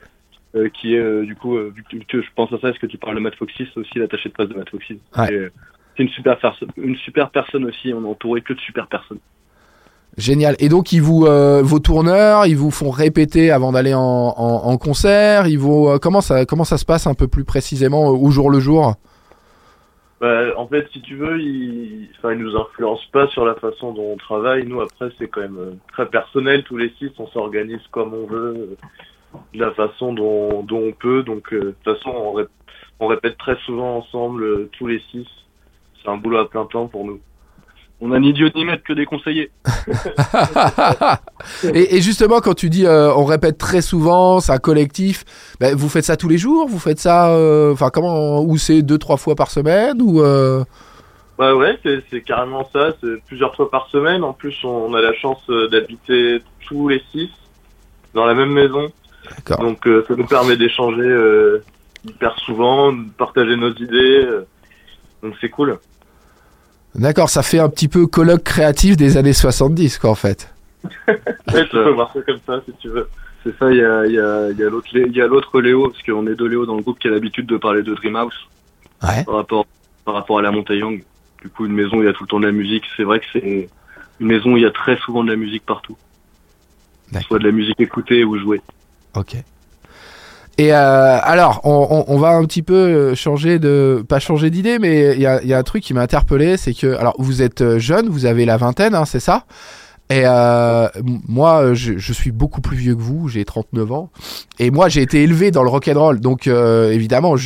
Euh, 0.54 0.68
qui 0.68 0.94
est, 0.94 0.98
euh, 0.98 1.24
du 1.24 1.36
coup, 1.36 1.56
euh, 1.56 1.72
vu 1.74 1.82
que 1.82 1.96
vu 1.96 2.04
que 2.04 2.22
je 2.22 2.28
pense 2.34 2.52
à 2.52 2.58
ça, 2.58 2.68
est-ce 2.68 2.78
que 2.78 2.86
tu 2.86 2.98
parles 2.98 3.16
de 3.16 3.20
Matt 3.20 3.34
Foxys, 3.34 3.68
aussi 3.76 3.98
l'attaché 3.98 4.28
de 4.28 4.34
presse 4.34 4.48
de 4.48 4.54
Matt. 4.54 4.72
Ouais. 4.72 5.32
Euh, 5.32 5.50
C'est 5.96 6.02
une 6.04 6.08
super 6.10 6.38
personne, 6.38 6.68
une 6.76 6.96
super 6.96 7.30
personne 7.30 7.64
aussi. 7.64 7.92
On 7.92 8.04
est 8.04 8.08
entouré 8.08 8.40
que 8.42 8.52
de 8.52 8.60
super 8.60 8.86
personnes. 8.86 9.18
Génial. 10.16 10.56
Et 10.58 10.68
donc, 10.68 10.92
ils 10.92 11.00
vous, 11.00 11.24
euh, 11.26 11.62
vos 11.62 11.78
tourneurs, 11.78 12.46
ils 12.46 12.56
vous 12.56 12.72
font 12.72 12.90
répéter 12.90 13.52
avant 13.52 13.72
d'aller 13.72 13.94
en, 13.94 14.00
en, 14.00 14.66
en 14.66 14.76
concert. 14.76 15.46
Ils 15.46 15.58
vous, 15.58 15.88
euh, 15.88 15.98
comment 15.98 16.20
ça, 16.20 16.44
comment 16.46 16.64
ça 16.64 16.78
se 16.78 16.84
passe 16.84 17.06
un 17.06 17.14
peu 17.14 17.28
plus 17.28 17.44
précisément 17.44 18.08
euh, 18.10 18.16
au 18.16 18.30
jour 18.30 18.50
le 18.50 18.58
jour? 18.58 18.94
Bah, 20.20 20.48
en 20.58 20.66
fait, 20.66 20.86
si 20.92 21.00
tu 21.00 21.14
veux, 21.16 21.40
il, 21.40 22.08
enfin, 22.18 22.32
il 22.32 22.40
nous 22.40 22.56
influence 22.56 23.04
pas 23.12 23.28
sur 23.28 23.46
la 23.46 23.54
façon 23.54 23.92
dont 23.92 24.12
on 24.12 24.16
travaille. 24.16 24.66
Nous, 24.66 24.80
après, 24.80 25.10
c'est 25.18 25.28
quand 25.28 25.42
même 25.42 25.58
euh, 25.58 25.72
très 25.92 26.06
personnel. 26.06 26.64
Tous 26.64 26.76
les 26.76 26.92
six, 26.98 27.10
on 27.18 27.28
s'organise 27.28 27.80
comme 27.90 28.12
on 28.12 28.26
veut, 28.26 28.54
euh, 28.56 28.76
de 29.54 29.60
la 29.60 29.70
façon 29.72 30.12
dont, 30.12 30.62
dont 30.62 30.82
on 30.88 30.92
peut. 30.92 31.22
Donc, 31.22 31.52
euh, 31.52 31.58
de 31.58 31.74
toute 31.84 31.96
façon, 31.96 32.10
on, 32.10 32.34
rép- 32.34 32.48
on 33.00 33.06
répète 33.06 33.38
très 33.38 33.56
souvent 33.66 33.98
ensemble, 33.98 34.42
euh, 34.44 34.70
tous 34.78 34.86
les 34.86 35.00
six. 35.10 35.26
C'est 36.02 36.10
un 36.10 36.16
boulot 36.16 36.38
à 36.38 36.48
plein 36.48 36.64
temps 36.66 36.86
pour 36.88 37.04
nous. 37.04 37.20
On 38.02 38.12
a 38.12 38.18
ni 38.18 38.32
Dieu 38.32 38.50
ni 38.54 38.64
maître 38.64 38.82
que 38.82 38.94
des 38.94 39.04
conseillers. 39.04 39.50
et, 41.74 41.96
et 41.96 42.00
justement, 42.00 42.40
quand 42.40 42.54
tu 42.54 42.70
dis, 42.70 42.86
euh, 42.86 43.12
on 43.14 43.26
répète 43.26 43.58
très 43.58 43.82
souvent, 43.82 44.40
c'est 44.40 44.52
un 44.52 44.58
collectif. 44.58 45.24
ben, 45.60 45.76
vous 45.76 45.90
faites 45.90 46.04
ça 46.04 46.16
tous 46.16 46.28
les 46.28 46.38
jours? 46.38 46.66
Vous 46.66 46.78
faites 46.78 46.98
ça, 46.98 47.34
euh, 47.34 47.72
enfin 47.72 47.90
comment 47.90 48.40
Ou 48.42 48.56
c'est 48.56 48.80
deux, 48.80 48.96
trois 48.96 49.18
fois 49.18 49.34
par 49.34 49.50
semaine 49.50 50.00
Ou 50.00 50.22
euh, 50.22 50.64
Bah 51.38 51.54
ouais, 51.54 51.78
c'est, 51.82 52.02
c'est 52.10 52.22
carrément 52.22 52.66
ça. 52.72 52.92
C'est 53.02 53.22
plusieurs 53.26 53.54
fois 53.54 53.70
par 53.70 53.86
semaine. 53.88 54.24
En 54.24 54.32
plus, 54.32 54.56
on 54.64 54.94
a 54.94 55.02
la 55.02 55.12
chance 55.12 55.42
d'habiter 55.70 56.38
tous 56.66 56.88
les 56.88 57.02
six 57.12 57.28
dans 58.14 58.24
la 58.24 58.32
même 58.34 58.50
maison. 58.52 58.88
Donc, 59.58 59.86
euh, 59.86 60.04
ça 60.08 60.14
nous 60.16 60.26
permet 60.26 60.56
d'échanger 60.56 61.02
euh, 61.02 61.62
hyper 62.04 62.38
souvent, 62.40 62.92
de 62.92 63.08
partager 63.16 63.56
nos 63.56 63.72
idées. 63.74 64.24
euh. 64.24 64.44
donc, 65.22 65.34
c'est 65.40 65.48
cool. 65.50 65.78
D'accord, 66.94 67.30
ça 67.30 67.42
fait 67.42 67.58
un 67.60 67.68
petit 67.68 67.88
peu 67.88 68.06
colloque 68.06 68.42
créatif 68.42 68.96
des 68.96 69.16
années 69.16 69.32
70, 69.32 69.98
quoi, 69.98 70.10
en 70.10 70.14
fait. 70.14 70.52
Ouais, 71.08 71.64
tu 71.64 71.70
peux 71.70 71.90
voir 71.90 72.12
ça 72.12 72.20
comme 72.22 72.38
ça 72.46 72.60
si 72.66 72.72
tu 72.80 72.88
veux. 72.88 73.08
C'est 73.44 73.56
ça. 73.58 73.70
Il 73.70 73.78
y 73.78 73.84
a, 73.84 74.06
y 74.06 74.18
a, 74.18 74.50
y 74.50 74.62
a 74.62 74.70
l'autre, 74.70 74.88
Lé- 74.92 75.06
il 75.08 75.16
y 75.16 75.20
a 75.20 75.26
l'autre 75.26 75.60
Léo, 75.60 75.88
parce 75.90 76.02
qu'on 76.02 76.26
est 76.26 76.34
deux 76.34 76.46
Léo 76.46 76.64
dans 76.66 76.76
le 76.76 76.82
groupe 76.82 76.98
qui 76.98 77.08
a 77.08 77.10
l'habitude 77.10 77.46
de 77.46 77.56
parler 77.56 77.82
de 77.82 77.94
Dreamhouse. 77.94 78.34
Ouais. 79.02 79.24
par 79.24 79.34
rapport 79.36 79.66
par 80.04 80.14
rapport 80.14 80.38
à 80.38 80.42
la 80.42 80.50
Montaillang. 80.50 80.98
Du 81.42 81.48
coup, 81.48 81.64
une 81.66 81.72
maison 81.72 81.96
où 81.98 82.02
il 82.02 82.06
y 82.06 82.08
a 82.08 82.12
tout 82.12 82.24
le 82.24 82.28
temps 82.28 82.38
de 82.40 82.46
la 82.46 82.52
musique. 82.52 82.84
C'est 82.96 83.02
vrai 83.04 83.18
que 83.20 83.26
c'est 83.32 83.68
une 84.20 84.26
maison 84.26 84.52
où 84.52 84.56
il 84.58 84.62
y 84.62 84.66
a 84.66 84.70
très 84.70 84.96
souvent 84.98 85.24
de 85.24 85.30
la 85.30 85.36
musique 85.36 85.64
partout. 85.66 85.96
Soit 87.22 87.38
de 87.38 87.44
la 87.44 87.52
musique 87.52 87.80
écoutée 87.80 88.24
ou 88.24 88.38
jouée. 88.38 88.60
Ok. 89.14 89.36
Et 90.60 90.74
euh, 90.74 91.18
alors, 91.22 91.62
on, 91.64 92.18
va 92.18 92.32
un 92.32 92.44
petit 92.44 92.60
peu 92.60 92.74
euh, 92.74 93.14
changer 93.14 93.58
de, 93.58 94.04
pas 94.06 94.18
changer 94.18 94.50
d'idée, 94.50 94.78
mais 94.78 95.14
il 95.14 95.22
y 95.22 95.24
a, 95.26 95.58
un 95.58 95.62
truc 95.62 95.82
qui 95.82 95.94
m'a 95.94 96.02
interpellé, 96.02 96.58
c'est 96.58 96.74
que, 96.74 96.98
alors, 96.98 97.14
vous 97.18 97.40
êtes 97.40 97.62
euh, 97.62 97.78
jeune, 97.78 98.10
vous 98.10 98.26
avez 98.26 98.44
la 98.44 98.58
vingtaine, 98.58 98.94
hein, 98.94 99.06
c'est 99.06 99.20
ça? 99.20 99.46
Et 100.10 100.24
moi, 101.28 101.72
je, 101.72 102.12
suis 102.12 102.32
beaucoup 102.32 102.60
plus 102.60 102.76
vieux 102.76 102.96
que 102.96 103.00
vous, 103.00 103.28
j'ai 103.28 103.44
39 103.44 103.92
ans, 103.92 104.10
et 104.58 104.72
moi, 104.72 104.88
j'ai 104.88 105.02
été 105.02 105.22
élevé 105.22 105.52
dans 105.52 105.62
le 105.62 105.68
rock 105.68 105.86
and 105.86 106.00
roll, 106.00 106.18
donc 106.18 106.48
évidemment, 106.48 107.36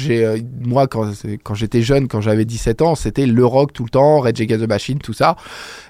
moi, 0.62 0.86
quand, 0.86 1.12
quand 1.42 1.54
j'étais 1.54 1.82
jeune, 1.82 2.08
quand 2.08 2.22
j'avais 2.22 2.46
17 2.46 2.80
ans, 2.80 2.94
c'était 2.94 3.26
le 3.26 3.44
rock 3.44 3.74
tout 3.74 3.84
le 3.84 3.90
temps, 3.90 4.20
Red 4.20 4.40
Against 4.40 4.64
the 4.64 4.68
Machine, 4.68 4.98
tout 4.98 5.12
ça. 5.12 5.36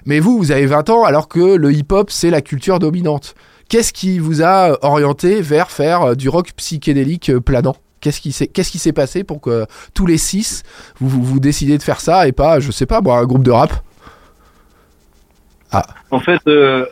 Mais 0.05 0.19
vous, 0.19 0.37
vous 0.37 0.51
avez 0.51 0.65
20 0.65 0.89
ans, 0.89 1.05
alors 1.05 1.29
que 1.29 1.55
le 1.55 1.71
hip-hop, 1.71 2.11
c'est 2.11 2.29
la 2.29 2.41
culture 2.41 2.77
dominante. 2.77 3.35
Qu'est-ce 3.69 3.93
qui 3.93 4.19
vous 4.19 4.43
a 4.43 4.71
euh, 4.71 4.77
orienté 4.81 5.41
vers 5.41 5.71
faire 5.71 6.01
euh, 6.01 6.15
du 6.15 6.29
rock 6.29 6.51
psychédélique 6.55 7.29
euh, 7.29 7.39
planant? 7.39 7.75
Qu'est-ce 7.99 8.21
qui 8.21 8.79
s'est 8.79 8.93
passé 8.93 9.23
pour 9.23 9.41
que 9.41 9.65
tous 9.95 10.05
les 10.05 10.19
six 10.19 10.61
vous, 10.99 11.09
vous, 11.09 11.39
décidez 11.39 11.75
de 11.79 11.81
faire 11.81 11.99
ça 11.99 12.27
et 12.27 12.33
pas 12.33 12.59
je 12.59 12.69
sais 12.69 12.85
pas 12.85 13.01
moi 13.01 13.17
un 13.17 13.25
groupe 13.25 13.43
de 13.43 13.49
rap? 13.49 13.73
En 16.11 16.19
fait, 16.19 16.39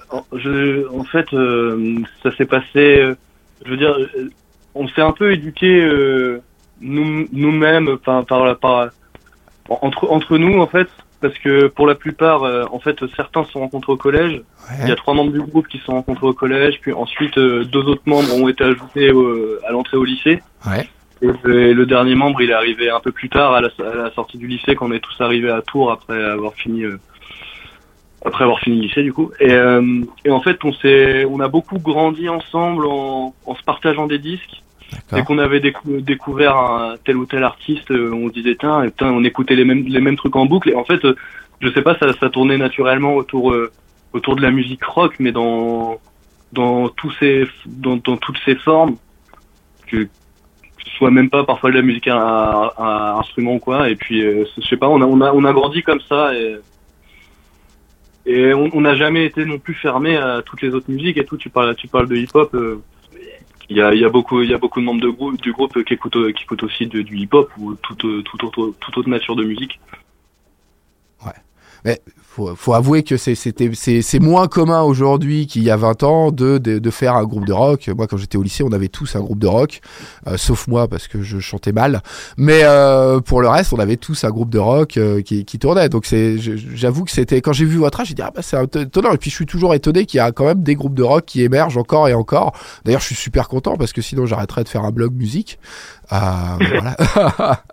en 0.10 1.04
fait, 1.04 1.28
ça 2.24 2.36
s'est 2.36 2.46
passé. 2.48 3.14
je 3.64 3.70
veux 3.70 3.78
dire, 3.78 3.96
on 4.74 4.88
s'est 4.88 5.04
un 5.04 5.12
peu 5.12 5.34
éduqué 5.34 5.88
nous, 6.82 7.28
nous-mêmes, 7.32 7.98
par, 7.98 8.26
par 8.26 8.90
entre 9.70 10.10
entre 10.10 10.38
nous 10.40 10.60
en 10.60 10.68
fait, 10.68 10.88
parce 11.24 11.38
que 11.40 11.66
pour 11.68 11.88
la 11.88 11.96
plupart, 11.96 12.44
euh, 12.44 12.66
en 12.72 12.80
fait, 12.80 12.98
certains 13.16 13.44
se 13.46 13.52
sont 13.54 13.62
rencontrés 13.62 13.92
au 13.94 13.98
collège. 13.98 14.42
Il 14.84 14.88
y 14.90 14.92
a 14.92 14.96
trois 14.96 15.16
membres 15.16 15.32
du 15.32 15.42
groupe 15.42 15.68
qui 15.68 15.80
se 15.80 15.86
sont 15.86 15.94
rencontrés 15.94 16.28
au 16.28 16.34
collège, 16.34 16.76
puis 16.82 16.94
ensuite 16.94 17.36
euh, 17.40 17.64
deux 17.66 17.82
autres 17.92 18.04
membres 18.06 18.32
ont 18.36 18.48
été 18.48 18.64
ajoutés 18.64 19.12
au- 19.12 19.58
à 19.68 19.72
l'entrée 19.72 19.98
au 19.98 20.04
lycée. 20.04 20.44
Ouais. 20.68 20.88
Et 21.24 21.28
le, 21.44 21.62
et 21.70 21.74
le 21.74 21.86
dernier 21.86 22.14
membre, 22.16 22.42
il 22.42 22.50
est 22.52 22.54
arrivé 22.54 22.90
un 22.92 23.00
peu 23.00 23.12
plus 23.12 23.30
tard 23.30 23.54
à 23.54 23.62
la, 23.62 23.70
à 23.80 23.96
la 23.96 24.12
sortie 24.12 24.38
du 24.38 24.46
lycée, 24.48 24.76
quand 24.76 24.88
on 24.90 24.92
est 24.92 25.00
tous 25.00 25.20
arrivés 25.22 25.50
à 25.50 25.62
Tours 25.62 25.92
après 25.92 26.22
avoir 26.22 26.54
fini, 26.54 26.84
euh, 26.84 27.00
après 28.26 28.44
avoir 28.44 28.60
fini 28.60 28.78
le 28.78 28.82
lycée 28.84 29.04
du 29.04 29.14
coup. 29.14 29.32
Et, 29.40 29.54
et 30.26 30.32
en 30.32 30.42
fait, 30.42 30.64
on 30.64 30.74
s'est, 30.74 31.26
on 31.26 31.40
a 31.40 31.48
beaucoup 31.48 31.80
grandi 31.80 32.30
ensemble 32.30 32.86
en, 32.88 33.34
en 33.46 33.56
se 33.56 33.64
partageant 33.64 34.08
des 34.08 34.20
disques. 34.20 34.62
Dès 35.12 35.24
qu'on 35.24 35.38
avait 35.38 35.60
décou- 35.60 36.02
découvert 36.02 36.98
tel 37.06 37.18
ou 37.18 37.26
tel 37.26 37.44
artiste, 37.44 37.92
euh, 37.92 38.12
on 38.12 38.30
disait 38.30 38.56
tiens, 38.60 38.82
putain, 38.84 39.12
on 39.12 39.24
écoutait 39.24 39.56
les 39.56 39.66
mêmes 39.66 40.16
trucs 40.16 40.36
en 40.36 40.46
boucle. 40.46 40.70
Et 40.70 40.76
en 40.76 40.84
fait, 40.84 41.04
euh, 41.06 41.16
je 41.64 41.72
sais 41.72 41.82
pas, 41.82 41.98
ça, 41.98 42.30
tournait 42.30 42.58
naturellement 42.58 43.16
autour 43.16 43.52
euh, 43.52 43.72
autour 44.12 44.36
de 44.36 44.42
la 44.42 44.52
musique 44.52 44.84
rock, 44.84 45.16
mais 45.20 45.32
dans 45.32 46.00
dans 46.52 46.90
tous 46.90 47.12
ces 47.20 47.48
dans, 47.66 47.98
toutes 47.98 48.38
ces 48.46 48.56
formes 48.56 48.98
que, 49.88 50.08
ce 50.86 50.92
soit 50.98 51.12
même 51.12 51.30
pas 51.30 51.46
parfois 51.46 51.72
de 51.72 51.76
la 51.76 51.82
musique 51.82 52.10
à, 52.10 52.18
à, 52.18 52.74
à 52.78 53.20
instrument 53.20 53.58
quoi. 53.60 53.90
Et 53.90 53.96
puis, 53.96 54.22
euh, 54.22 54.44
je 54.58 54.68
sais 54.68 54.78
pas, 54.78 54.90
on 54.90 55.02
a, 55.02 55.06
on 55.06 55.46
a, 55.46 55.54
grandi 55.54 55.82
comme 55.82 56.02
ça 56.02 56.34
et, 56.36 56.60
on 58.54 58.82
n'a 58.82 58.96
jamais 58.96 59.26
été 59.26 59.46
non 59.46 59.60
plus 59.60 59.74
fermé 59.74 60.16
à 60.16 60.42
toutes 60.46 60.62
les 60.62 60.74
autres 60.74 60.90
musiques 60.90 61.18
et 61.18 61.26
tout. 61.26 61.38
Tu 61.38 61.50
parles, 61.50 61.76
tu 61.76 61.88
parles 61.88 62.08
de 62.08 62.16
hip-hop. 62.16 62.56
Il 63.70 63.78
y 63.78 63.82
a, 63.82 63.94
y 63.94 64.04
a 64.04 64.10
beaucoup, 64.10 64.42
il 64.42 64.50
y 64.50 64.54
a 64.54 64.58
beaucoup 64.58 64.80
de 64.80 64.86
membres 64.86 65.02
de 65.02 65.10
groupe, 65.10 65.42
du 65.42 65.52
groupe 65.52 65.84
qui 65.84 65.94
écoutent, 65.94 66.34
qui 66.34 66.44
écoutent 66.44 66.64
aussi 66.64 66.88
du 66.88 67.18
hip-hop 67.18 67.50
ou 67.58 67.76
toute, 67.76 68.06
euh, 68.06 68.22
toute 68.24 68.44
autre, 68.44 68.74
toute 68.80 68.98
autre 68.98 69.10
nature 69.10 69.36
de 69.36 69.44
musique. 69.44 69.80
Mais 71.86 72.02
faut, 72.22 72.56
faut 72.56 72.74
avouer 72.74 73.04
que 73.04 73.16
c'est- 73.16 74.20
moins 74.20 74.48
commun 74.48 74.82
aujourd'hui 74.82 75.46
qu'il 75.46 75.62
y 75.64 75.70
a 75.70 75.78
20 75.78 76.02
ans 76.02 76.32
de, 76.32 76.58
de, 76.58 76.80
de 76.80 76.90
faire 76.90 77.16
un 77.16 77.24
groupe 77.26 77.46
de 77.46 77.54
rock. 77.54 77.88
Moi, 77.96 78.08
quand 78.08 78.18
j'étais 78.18 78.38
au 78.40 78.42
lycée, 78.42 78.64
on 78.64 78.72
avait 78.72 78.88
tous 78.88 79.16
un 79.16 79.20
groupe 79.20 79.38
de 79.38 79.46
rock, 79.46 79.82
euh, 80.28 80.36
sauf 80.38 80.68
moi 80.68 80.88
parce 80.88 81.08
que 81.08 81.22
je 81.22 81.38
chantais 81.40 81.72
mal. 81.74 82.02
Mais 82.38 82.62
euh, 82.64 83.20
pour 83.20 83.42
le 83.42 83.50
reste, 83.50 83.72
on 83.74 83.78
avait 83.80 83.98
tous 83.98 84.24
un 84.24 84.30
groupe 84.32 84.50
de 84.50 84.58
rock 84.58 84.98
euh, 84.98 85.22
qui, 85.22 85.46
qui 85.46 85.60
tournait. 85.60 85.90
Donc 85.90 86.08
j'avoue 86.74 87.04
que 87.04 87.12
c'était 87.12 87.40
quand 87.42 87.54
j'ai 87.54 87.66
vu 87.66 87.78
votre 87.78 88.00
âge, 88.00 88.08
j'ai 88.08 88.16
dit 88.16 88.24
ah 88.24 88.32
bah 88.34 88.42
c'est 88.42 88.76
étonnant. 88.78 89.12
Et 89.12 89.18
puis 89.18 89.30
je 89.30 89.36
suis 89.36 89.46
toujours 89.46 89.76
étonné 89.76 90.06
qu'il 90.08 90.18
y 90.18 90.22
a 90.22 90.32
quand 90.32 90.46
même 90.46 90.64
des 90.64 90.74
groupes 90.76 90.96
de 90.96 91.04
rock 91.04 91.26
qui 91.26 91.44
émergent 91.44 91.78
encore 91.78 92.08
et 92.08 92.14
encore. 92.16 92.54
D'ailleurs, 92.86 93.02
je 93.02 93.06
suis 93.08 93.16
super 93.16 93.48
content 93.48 93.78
parce 93.78 93.94
que 93.94 94.02
sinon 94.02 94.26
j'arrêterais 94.26 94.64
de 94.64 94.70
faire 94.70 94.86
un 94.86 94.92
blog 94.92 95.14
musique. 95.14 95.60
Euh, 96.12 96.16
voilà. 96.60 97.64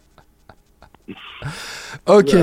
ok. 2.06 2.36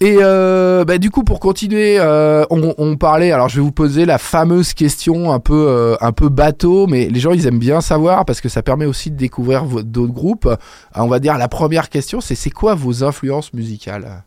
Et 0.00 0.18
euh, 0.20 0.84
bah, 0.84 0.98
du 0.98 1.10
coup, 1.10 1.22
pour 1.22 1.38
continuer, 1.38 1.98
euh, 1.98 2.44
on, 2.50 2.74
on 2.78 2.96
parlait. 2.96 3.30
Alors, 3.30 3.48
je 3.48 3.56
vais 3.56 3.62
vous 3.62 3.72
poser 3.72 4.04
la 4.06 4.18
fameuse 4.18 4.74
question 4.74 5.32
un 5.32 5.38
peu, 5.38 5.66
euh, 5.68 5.94
un 6.00 6.12
peu 6.12 6.28
bateau, 6.28 6.86
mais 6.86 7.08
les 7.08 7.20
gens 7.20 7.32
ils 7.32 7.46
aiment 7.46 7.60
bien 7.60 7.80
savoir 7.80 8.24
parce 8.24 8.40
que 8.40 8.48
ça 8.48 8.62
permet 8.62 8.86
aussi 8.86 9.10
de 9.10 9.16
découvrir 9.16 9.64
d'autres 9.64 10.12
groupes. 10.12 10.48
On 10.94 11.06
va 11.06 11.20
dire 11.20 11.38
la 11.38 11.48
première 11.48 11.88
question, 11.88 12.20
c'est 12.20 12.34
c'est 12.34 12.50
quoi 12.50 12.74
vos 12.74 13.04
influences 13.04 13.52
musicales? 13.54 14.24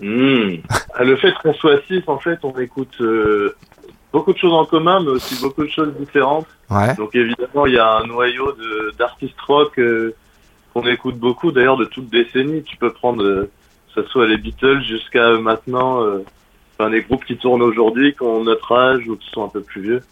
Hmm. 0.00 0.56
Ah, 0.94 1.04
Le 1.04 1.16
fait 1.16 1.32
qu'on 1.42 1.52
soit 1.52 1.80
six, 1.86 2.02
en 2.06 2.18
fait, 2.18 2.38
on 2.42 2.58
écoute 2.58 2.96
beaucoup 4.10 4.32
de 4.32 4.38
choses 4.38 4.54
en 4.54 4.64
commun, 4.64 5.00
mais 5.00 5.10
aussi 5.10 5.38
beaucoup 5.42 5.64
de 5.64 5.70
choses 5.70 5.92
différentes. 6.00 6.46
Ouais. 6.70 6.94
Donc 6.96 7.14
évidemment, 7.14 7.66
il 7.66 7.74
y 7.74 7.78
a 7.78 7.98
un 7.98 8.06
noyau 8.06 8.54
d'artistes 8.98 9.40
rock 9.46 9.78
qu'on 10.72 10.86
écoute 10.86 11.18
beaucoup, 11.18 11.52
d'ailleurs 11.52 11.76
de 11.76 11.84
toute 11.84 12.08
décennie. 12.08 12.62
Tu 12.62 12.78
peux 12.78 12.92
prendre, 12.92 13.46
ce 13.94 14.02
soit 14.04 14.26
les 14.26 14.36
Beatles 14.36 14.82
jusqu'à 14.82 15.38
maintenant, 15.38 16.02
euh, 16.02 16.24
enfin, 16.78 16.90
des 16.90 17.02
groupes 17.02 17.24
qui 17.24 17.36
tournent 17.36 17.62
aujourd'hui, 17.62 18.12
qui 18.14 18.22
ont 18.22 18.44
notre 18.44 18.72
âge 18.72 19.06
ou 19.08 19.16
qui 19.16 19.28
sont 19.30 19.44
un 19.44 19.48
peu 19.48 19.60
plus 19.60 19.82
vieux. 19.82 20.02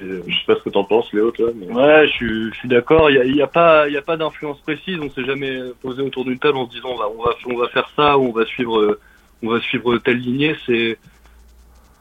Je, 0.00 0.20
sais 0.20 0.44
pas 0.46 0.56
ce 0.56 0.62
que 0.62 0.68
t'en 0.68 0.84
penses, 0.84 1.10
Léo, 1.12 1.30
toi. 1.30 1.50
Mais... 1.54 1.72
Ouais, 1.72 2.06
je 2.06 2.12
suis, 2.12 2.52
je 2.52 2.58
suis 2.58 2.68
d'accord. 2.68 3.10
Il 3.10 3.34
y 3.34 3.40
a, 3.40 3.44
a 3.44 3.48
pas, 3.48 3.88
y 3.88 3.96
a 3.96 4.02
pas 4.02 4.16
d'influence 4.16 4.60
précise. 4.60 4.98
On 5.00 5.10
s'est 5.10 5.24
jamais 5.24 5.58
posé 5.80 6.02
autour 6.02 6.24
d'une 6.24 6.38
table 6.38 6.58
en 6.58 6.66
se 6.66 6.72
disant 6.74 6.90
on 6.90 6.96
va, 6.98 7.08
on 7.08 7.22
va, 7.22 7.30
on 7.46 7.56
va 7.56 7.68
faire 7.68 7.88
ça 7.96 8.18
ou 8.18 8.26
on 8.26 8.32
va 8.32 8.44
suivre, 8.44 8.78
euh, 8.78 9.00
on 9.42 9.48
va 9.48 9.60
suivre 9.60 9.96
telle 9.98 10.18
lignée. 10.18 10.54
C'est, 10.66 10.98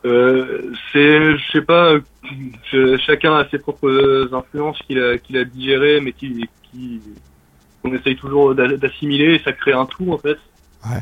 euh, 0.05 0.73
c'est, 0.91 1.37
je 1.37 1.51
sais 1.51 1.61
pas. 1.61 1.95
je- 2.71 2.97
chacun 2.97 3.35
a 3.35 3.47
ses 3.47 3.59
propres 3.59 4.29
influences 4.33 4.79
qu'il 4.79 4.99
a, 5.01 5.17
qu'il 5.17 5.37
a 5.37 5.45
digérées, 5.45 6.01
mais 6.01 6.11
qui, 6.11 6.49
qui, 6.71 7.01
qu'on 7.81 7.93
essaye 7.93 8.17
toujours 8.17 8.53
d'a- 8.55 8.75
d'assimiler. 8.75 9.39
Ça 9.45 9.53
crée 9.53 9.73
un 9.73 9.85
tout 9.85 10.11
en 10.11 10.17
fait. 10.17 10.37
Ouais. 10.89 11.01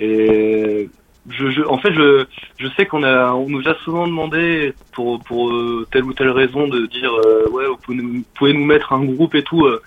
Et 0.00 0.88
je, 1.28 1.50
je, 1.50 1.62
en 1.62 1.78
fait, 1.78 1.92
je, 1.92 2.24
je 2.58 2.68
sais 2.76 2.86
qu'on 2.86 3.02
a, 3.02 3.32
on 3.32 3.48
nous 3.48 3.66
a 3.68 3.74
souvent 3.84 4.06
demandé 4.06 4.74
pour 4.92 5.22
pour 5.24 5.50
euh, 5.52 5.86
telle 5.90 6.04
ou 6.04 6.12
telle 6.14 6.30
raison 6.30 6.68
de 6.68 6.86
dire 6.86 7.12
euh, 7.12 7.48
ouais, 7.50 7.66
vous 7.66 7.76
pouvez, 7.78 7.96
nous, 7.98 8.12
vous 8.12 8.24
pouvez 8.34 8.52
nous 8.52 8.64
mettre 8.64 8.92
un 8.92 9.04
groupe 9.04 9.34
et 9.34 9.42
tout 9.42 9.66
euh, 9.66 9.82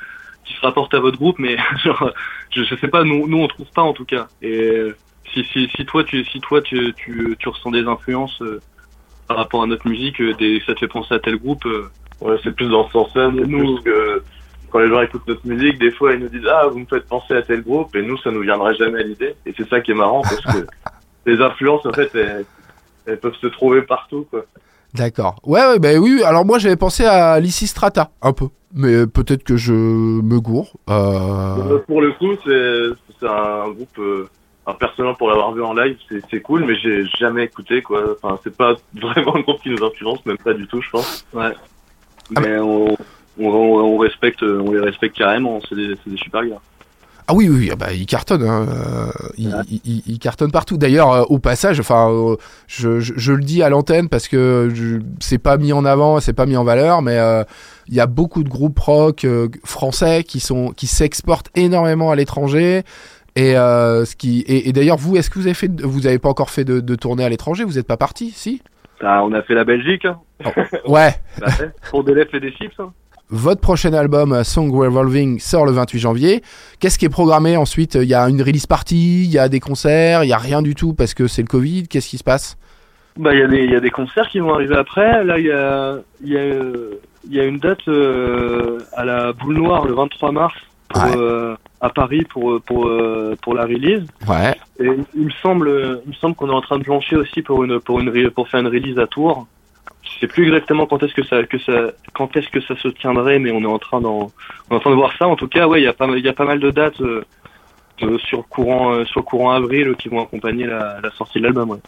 qui 0.46 0.54
se 0.54 0.62
rapporte 0.62 0.94
à 0.94 1.00
votre 1.00 1.18
groupe, 1.18 1.40
mais 1.40 1.56
genre, 1.84 2.12
je, 2.52 2.64
je 2.64 2.76
sais 2.76 2.88
pas, 2.90 3.04
nous, 3.04 3.28
nous 3.28 3.38
on 3.38 3.48
trouve 3.48 3.72
pas 3.74 3.82
en 3.84 3.94
tout 3.94 4.06
cas. 4.06 4.28
Et 4.42 4.92
si 5.34 5.44
si 5.54 5.70
si 5.76 5.86
toi 5.86 6.04
tu 6.04 6.26
si 6.26 6.42
toi 6.42 6.62
tu 6.62 6.94
tu, 6.98 7.36
tu 7.40 7.50
ressens 7.50 7.72
des 7.72 7.86
influences 7.86 8.42
euh, 8.42 8.62
par 9.28 9.38
rapport 9.38 9.64
à 9.64 9.68
notre 9.68 9.88
musique, 9.88 10.20
euh, 10.22 10.34
des, 10.34 10.62
ça 10.66 10.74
te 10.74 10.80
fait 10.80 10.88
penser 10.88 11.14
à 11.14 11.20
tel 11.20 11.38
groupe. 11.38 11.66
euh, 11.66 11.90
Ouais, 12.20 12.36
c'est 12.44 12.56
plus 12.56 12.70
dans 12.70 12.86
ce 12.86 12.92
sens-là, 12.92 13.32
c'est 13.36 13.48
Nous- 13.48 13.78
plus 13.78 13.84
que 13.84 14.24
quand 14.72 14.80
les 14.80 14.90
gens 14.90 15.02
écoutent 15.02 15.28
notre 15.28 15.46
musique, 15.46 15.80
des 15.80 15.92
fois 15.92 16.14
ils 16.14 16.20
nous 16.20 16.30
disent 16.30 16.48
ah 16.50 16.68
vous 16.68 16.80
me 16.80 16.86
faites 16.86 17.08
penser 17.08 17.34
à 17.36 17.42
tel 17.42 17.62
groupe 17.62 17.96
et 17.96 18.02
nous 18.02 18.18
ça 18.18 18.32
nous 18.32 18.42
viendrait 18.42 18.76
jamais 18.76 19.00
à 19.00 19.04
l'idée 19.04 19.36
et 19.46 19.54
c'est 19.56 19.68
ça 19.70 19.82
qui 19.82 19.92
est 19.92 19.96
marrant 19.96 20.22
parce 20.22 20.42
que 20.42 20.66
les 21.26 21.42
influences 21.42 21.86
en 21.86 21.94
fait 21.94 22.10
elles, 22.16 22.46
elles 23.06 23.20
peuvent 23.20 23.36
se 23.36 23.48
trouver 23.48 23.82
partout 23.82 24.26
quoi. 24.30 24.46
D'accord. 24.94 25.36
Ouais, 25.46 25.66
ouais, 25.68 25.80
bah 25.80 25.94
oui. 26.00 26.22
Alors 26.24 26.46
moi, 26.46 26.60
j'avais 26.60 26.76
pensé 26.76 27.06
à 27.06 27.40
Lysistrata 27.40 28.12
un 28.22 28.34
peu, 28.34 28.48
mais 28.74 29.08
peut-être 29.08 29.44
que 29.44 29.56
je 29.56 29.72
me 29.72 30.40
gourre. 30.42 30.74
Euh... 30.90 31.76
Euh, 31.76 31.78
Pour 31.88 32.02
le 32.02 32.12
coup 32.14 32.36
c'est 32.44 33.28
un 33.28 33.70
groupe 33.70 34.00
euh, 34.00 34.28
alors, 34.66 34.78
personnellement 34.78 35.16
pour 35.16 35.30
l'avoir 35.30 35.54
vu 35.54 35.64
en 35.64 35.74
live 35.74 35.98
c'est 36.10 36.22
c'est 36.30 36.42
cool 36.42 36.66
mais 36.66 36.76
j'ai 36.76 37.06
jamais 37.20 37.46
écouté 37.46 37.82
quoi. 37.82 38.04
Enfin 38.22 38.40
c'est 38.44 38.56
pas 38.56 38.74
vraiment 38.96 39.36
le 39.36 39.44
groupe 39.44 39.62
qui 39.62 39.70
nous 39.70 39.84
influence 39.84 40.26
même 40.26 40.38
pas 40.38 40.54
du 40.54 40.68
tout 40.68 40.82
je 40.82 40.90
pense. 40.90 41.26
ouais. 41.34 41.54
Ah, 42.36 42.42
Mais 42.42 42.60
on, 42.60 42.96
on, 43.40 43.48
on 43.50 43.98
respecte, 43.98 44.44
on 44.44 44.72
les 44.72 44.80
respecte 44.80 45.16
carrément. 45.18 45.60
C'est 45.68 45.76
des, 45.76 45.96
des 46.06 46.18
super 46.18 46.46
gars. 46.46 46.60
Ah 47.28 47.34
oui, 47.34 47.48
oui, 47.48 47.70
ah 47.72 47.76
bah, 47.76 47.94
il 47.94 48.06
cartonne. 48.08 48.44
Hein. 48.44 48.68
euh, 48.70 49.08
Il, 49.38 49.56
il- 49.70 49.82
il- 49.86 50.04
il 50.08 50.20
cartonne 50.20 50.52
partout. 50.52 50.78
D'ailleurs, 50.78 51.12
euh, 51.12 51.24
au 51.30 51.40
passage, 51.40 51.80
enfin, 51.80 52.10
euh, 52.12 52.36
je, 52.68 53.00
je- 53.00 53.14
je 53.16 53.32
le 53.32 53.42
dis 53.44 53.64
à 53.64 53.70
l'antenne 53.70 54.10
parce 54.10 54.28
que 54.28 54.70
c'est 55.20 55.38
pas 55.38 55.58
mis 55.58 55.72
en 55.72 55.86
avant, 55.86 56.20
c'est 56.20 56.34
pas 56.34 56.46
mis 56.46 56.58
en 56.58 56.64
valeur, 56.66 57.02
mais 57.02 57.18
euh, 57.20 57.44
il 57.88 57.94
y 57.94 58.00
a 58.02 58.08
beaucoup 58.08 58.44
de 58.44 58.50
groupes 58.50 58.80
rock 58.80 59.24
euh, 59.24 59.48
français 59.64 60.24
qui 60.24 60.40
sont 60.42 60.72
qui 60.72 60.88
s'exportent 60.88 61.50
énormément 61.56 62.12
à 62.12 62.16
l'étranger. 62.16 62.84
Et 63.38 63.56
euh, 63.56 64.04
ce 64.04 64.18
qui 64.18 64.42
et, 64.42 64.68
et 64.68 64.74
d'ailleurs, 64.74 64.98
vous, 64.98 65.16
est-ce 65.16 65.30
que 65.30 65.40
vous 65.40 65.46
avez 65.46 65.54
fait, 65.54 65.72
vous 65.82 66.08
avez 66.08 66.20
pas 66.20 66.28
encore 66.30 66.50
fait 66.50 66.66
de, 66.66 66.82
de 66.82 66.96
tournée 66.96 67.24
à 67.24 67.30
l'étranger? 67.30 67.64
Vous 67.64 67.78
êtes 67.78 67.88
pas 67.88 67.98
parti, 67.98 68.32
si? 68.32 68.62
Ah, 69.00 69.24
on 69.24 69.32
a 69.32 69.42
fait 69.42 69.54
la 69.54 69.64
Belgique. 69.64 70.04
Hein. 70.06 70.20
Ouais. 70.86 71.16
Bah, 71.40 71.48
ouais. 71.60 71.72
Pour 71.92 72.04
des 72.04 72.14
lèvres 72.14 72.36
et 72.36 72.40
des 72.42 72.52
chips. 72.52 72.78
Hein. 72.80 72.92
Votre 73.34 73.62
prochain 73.62 73.94
album, 73.94 74.34
euh, 74.34 74.44
Song 74.44 74.70
Revolving, 74.74 75.40
sort 75.40 75.66
le 75.66 75.72
28 75.72 76.00
janvier. 76.00 76.42
Qu'est-ce 76.80 77.00
qui 77.00 77.06
est 77.06 77.10
programmé 77.10 77.56
ensuite? 77.56 77.96
Il 77.96 78.04
y 78.10 78.14
a 78.14 78.28
une 78.30 78.42
release 78.42 78.68
party, 78.68 79.24
il 79.24 79.32
y 79.32 79.40
a 79.40 79.48
des 79.48 79.62
concerts, 79.62 80.24
il 80.26 80.28
y 80.28 80.34
a 80.34 80.38
rien 80.38 80.62
du 80.62 80.76
tout 80.76 80.94
parce 80.94 81.14
que 81.14 81.28
c'est 81.28 81.42
le 81.42 81.48
Covid? 81.48 81.88
Qu'est-ce 81.88 82.10
qui 82.10 82.18
se 82.18 82.24
passe? 82.26 82.58
Bah, 83.18 83.34
il 83.34 83.40
y, 83.40 83.44
a 83.44 83.48
des- 83.48 83.64
il 83.64 83.72
y 83.72 83.76
a 83.76 83.80
des 83.80 83.90
concerts 83.90 84.28
qui 84.30 84.40
vont 84.40 84.54
arriver 84.54 84.76
après. 84.76 85.24
Là, 85.24 85.40
il 85.40 85.46
y 85.46 85.52
a, 85.52 85.96
il 86.24 86.30
y, 86.30 86.38
a, 86.38 86.40
euh, 86.42 87.00
il 87.30 87.34
y 87.36 87.40
a 87.40 87.46
une 87.46 87.58
date 87.60 87.88
euh, 87.88 88.80
à 88.96 89.06
la 89.06 89.32
Boule 89.34 89.56
Noire 89.56 89.86
le 89.86 89.94
23 89.94 90.32
mars 90.34 90.54
pour, 90.90 91.02
Ouais. 91.04 91.12
euh, 91.16 91.56
à 91.80 91.90
Paris 91.90 92.26
pour, 92.30 92.62
pour, 92.62 92.88
euh, 92.88 93.36
pour 93.42 93.54
la 93.54 93.64
release. 93.64 94.04
Ouais. 94.28 94.56
Et 94.80 94.90
il 95.16 95.26
me 95.26 95.32
semble, 95.42 96.02
il 96.06 96.10
me 96.10 96.16
semble 96.16 96.36
qu'on 96.36 96.50
est 96.50 96.54
en 96.54 96.62
train 96.62 96.80
de 96.80 96.84
plancher 96.84 97.16
aussi 97.16 97.42
pour 97.42 97.64
une, 97.64 97.80
pour 97.80 98.02
une, 98.02 98.10
re- 98.10 98.30
pour 98.30 98.50
faire 98.50 98.60
une 98.60 98.68
release 98.68 98.98
à 99.00 99.08
Tours. 99.08 99.48
Sais 100.22 100.28
plus 100.28 100.46
exactement 100.46 100.86
quand 100.86 101.02
est-ce 101.02 101.16
que 101.16 101.24
ça, 101.26 101.42
que 101.44 101.58
ça, 101.58 101.94
quand 102.14 102.38
est-ce 102.38 102.48
que 102.50 102.62
ça 102.62 102.76
se 102.78 102.88
tiendrait, 102.90 103.40
mais 103.40 103.52
on 103.52 103.62
est 103.64 103.66
en 103.66 103.80
train 103.80 104.00
d'en, 104.02 104.32
on 104.70 104.74
est 104.76 104.78
en 104.78 104.80
train 104.80 104.92
de 104.92 104.96
voir 104.96 105.12
ça. 105.18 105.28
En 105.28 105.36
tout 105.36 105.48
cas, 105.48 105.68
ouais, 105.68 105.82
il 105.82 105.84
y 105.84 105.88
a 105.88 105.94
pas 105.94 106.06
mal, 106.06 106.20
il 106.20 106.24
y 106.24 106.30
a 106.30 106.34
pas 106.34 106.46
mal 106.46 106.60
de 106.60 106.70
dates 106.70 107.02
euh, 107.02 107.26
euh, 108.04 108.18
sur 108.20 108.48
courant, 108.48 108.94
euh, 108.94 109.06
sur 109.06 109.26
courant 109.26 109.50
avril 109.52 109.96
qui 109.98 110.10
vont 110.10 110.22
accompagner 110.22 110.68
la, 110.68 111.00
la 111.02 111.10
sortie 111.12 111.40
de 111.40 111.46
l'album. 111.46 111.72
Ouais. 111.72 111.80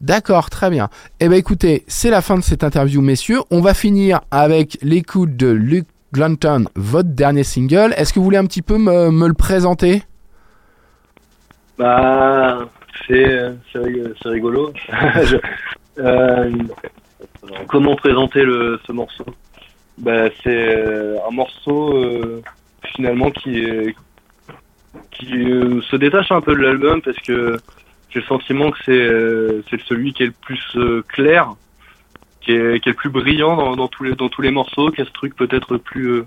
D'accord, 0.00 0.50
très 0.50 0.68
bien. 0.68 0.88
Eh 1.20 1.28
ben 1.28 1.36
écoutez, 1.36 1.84
c'est 1.86 2.10
la 2.10 2.22
fin 2.22 2.36
de 2.36 2.42
cette 2.42 2.64
interview, 2.64 3.00
messieurs. 3.02 3.38
On 3.52 3.60
va 3.60 3.72
finir 3.72 4.20
avec 4.32 4.76
l'écoute 4.82 5.36
de 5.36 5.48
Luke 5.48 5.86
Glanton, 6.12 6.64
votre 6.74 7.10
dernier 7.10 7.44
single. 7.44 7.94
Est-ce 7.96 8.12
que 8.12 8.18
vous 8.18 8.24
voulez 8.24 8.36
un 8.38 8.46
petit 8.46 8.62
peu 8.62 8.78
me, 8.78 9.10
me 9.12 9.28
le 9.28 9.34
présenter? 9.34 10.02
Bah, 11.78 12.68
c'est 13.06 13.52
c'est 13.72 13.78
rig- 13.78 14.12
c'est 14.20 14.28
rigolo. 14.28 14.72
Je- 15.24 15.36
euh, 16.00 16.50
comment 17.68 17.96
présenter 17.96 18.42
le 18.42 18.80
ce 18.86 18.92
morceau? 18.92 19.26
Bah, 19.98 20.28
c'est 20.42 20.76
euh, 20.76 21.16
un 21.28 21.32
morceau 21.32 21.96
euh, 21.96 22.42
finalement 22.94 23.30
qui 23.30 23.58
est 23.58 23.94
qui 25.10 25.50
euh, 25.50 25.80
se 25.82 25.96
détache 25.96 26.30
un 26.30 26.40
peu 26.40 26.54
de 26.54 26.60
l'album 26.60 27.02
parce 27.02 27.18
que 27.18 27.56
j'ai 28.10 28.20
le 28.20 28.26
sentiment 28.26 28.70
que 28.70 28.78
c'est 28.84 28.92
euh, 28.92 29.62
c'est 29.68 29.80
celui 29.82 30.12
qui 30.12 30.22
est 30.22 30.26
le 30.26 30.34
plus 30.40 30.62
euh, 30.76 31.02
clair, 31.08 31.54
qui 32.40 32.52
est 32.52 32.80
qui 32.80 32.88
est 32.88 32.92
le 32.92 32.96
plus 32.96 33.10
brillant 33.10 33.56
dans, 33.56 33.76
dans 33.76 33.88
tous 33.88 34.04
les 34.04 34.14
dans 34.14 34.28
tous 34.28 34.42
les 34.42 34.50
morceaux, 34.50 34.90
qui 34.90 35.02
a 35.02 35.04
ce 35.04 35.12
truc 35.12 35.34
peut-être 35.34 35.76
plus 35.76 36.08
euh, 36.08 36.26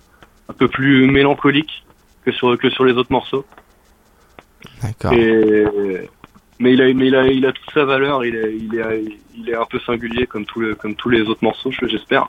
un 0.50 0.54
peu 0.54 0.68
plus 0.68 1.10
mélancolique 1.10 1.86
que 2.26 2.32
sur 2.32 2.58
que 2.58 2.70
sur 2.70 2.86
les 2.86 2.94
autres 2.94 3.12
morceaux. 3.12 3.46
D'accord. 4.84 5.14
Mais 6.60 6.74
il 6.74 6.82
a, 6.84 6.94
mais 6.94 7.08
il 7.08 7.16
a, 7.16 7.26
il 7.26 7.46
a 7.48 7.52
toute 7.52 7.74
sa 7.74 7.86
valeur. 7.86 8.24
Il 8.24 8.36
est, 8.36 8.56
il 8.56 8.76
est, 8.76 9.18
il 9.38 9.50
est 9.50 9.56
un 9.56 9.66
peu 9.66 9.80
singulier 9.80 10.28
comme 10.28 10.46
tous 10.46 10.62
les, 10.62 10.76
comme 10.76 10.96
tous 10.96 11.10
les 11.10 11.22
autres 11.22 11.44
morceaux, 11.44 11.72
je- 11.72 11.88
j'espère. 11.88 12.28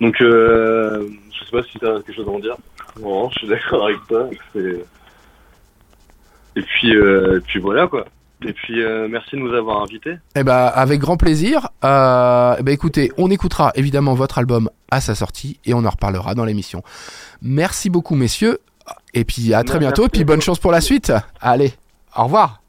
Donc, 0.00 0.20
euh, 0.20 1.08
je 1.32 1.44
sais 1.44 1.50
pas 1.50 1.62
si 1.62 1.78
t'as 1.78 2.00
quelque 2.02 2.14
chose 2.16 2.26
à 2.28 2.30
en 2.30 2.38
dire. 2.40 2.56
Non, 3.00 3.30
je 3.30 3.38
suis 3.40 3.48
d'accord 3.48 3.84
avec 3.86 3.98
toi. 4.08 4.28
Et 6.56 6.62
puis, 6.62 6.96
euh, 6.96 7.40
puis 7.46 7.58
voilà 7.60 7.86
quoi. 7.86 8.04
Et 8.46 8.52
puis, 8.52 8.82
euh, 8.82 9.08
merci 9.08 9.36
de 9.36 9.40
nous 9.40 9.54
avoir 9.54 9.82
invités. 9.82 10.16
Eh 10.36 10.42
ben, 10.44 10.70
avec 10.74 11.00
grand 11.00 11.16
plaisir. 11.16 11.68
Euh, 11.84 12.56
eh 12.58 12.62
ben, 12.62 12.72
écoutez, 12.72 13.10
on 13.16 13.30
écoutera 13.30 13.72
évidemment 13.74 14.14
votre 14.14 14.38
album 14.38 14.68
à 14.90 15.00
sa 15.00 15.14
sortie 15.14 15.58
et 15.64 15.72
on 15.72 15.84
en 15.84 15.90
reparlera 15.90 16.34
dans 16.34 16.44
l'émission. 16.44 16.82
Merci 17.40 17.88
beaucoup, 17.90 18.14
messieurs. 18.16 18.58
Et 19.14 19.24
puis 19.24 19.54
à 19.54 19.62
très 19.64 19.78
Merci 19.78 19.78
bientôt. 19.78 20.06
Et 20.06 20.08
puis 20.10 20.24
bonne 20.24 20.42
chance 20.42 20.58
pour 20.58 20.72
la 20.72 20.80
suite. 20.82 21.12
Allez, 21.40 21.72
au 22.16 22.24
revoir. 22.24 22.63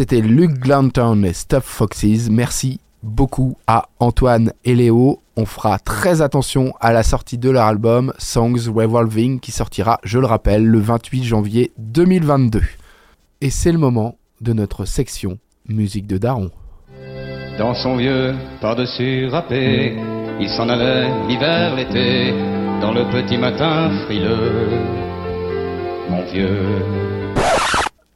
C'était 0.00 0.22
Luke 0.22 0.60
Glanton 0.60 1.24
et 1.24 1.34
Stuff 1.34 1.64
Foxes. 1.64 2.30
Merci 2.30 2.80
beaucoup 3.02 3.58
à 3.66 3.90
Antoine 3.98 4.54
et 4.64 4.74
Léo. 4.74 5.20
On 5.36 5.44
fera 5.44 5.78
très 5.78 6.22
attention 6.22 6.72
à 6.80 6.94
la 6.94 7.02
sortie 7.02 7.36
de 7.36 7.50
leur 7.50 7.66
album 7.66 8.10
Songs 8.16 8.72
Revolving 8.74 9.40
qui 9.40 9.52
sortira, 9.52 10.00
je 10.02 10.18
le 10.18 10.24
rappelle, 10.24 10.64
le 10.64 10.78
28 10.78 11.24
janvier 11.24 11.72
2022. 11.76 12.62
Et 13.42 13.50
c'est 13.50 13.72
le 13.72 13.78
moment 13.78 14.16
de 14.40 14.54
notre 14.54 14.86
section 14.86 15.36
musique 15.68 16.06
de 16.06 16.16
Daron. 16.16 16.50
Dans 17.58 17.74
son 17.74 17.96
vieux 17.96 18.34
par-dessus 18.62 19.28
râpé, 19.28 19.98
il 20.40 20.48
s'en 20.48 20.70
allait 20.70 21.10
l'hiver, 21.28 21.76
l'été, 21.76 22.30
dans 22.80 22.94
le 22.94 23.04
petit 23.10 23.36
matin 23.36 23.90
frileux. 24.06 24.70
Mon 26.08 26.24
vieux. 26.32 27.19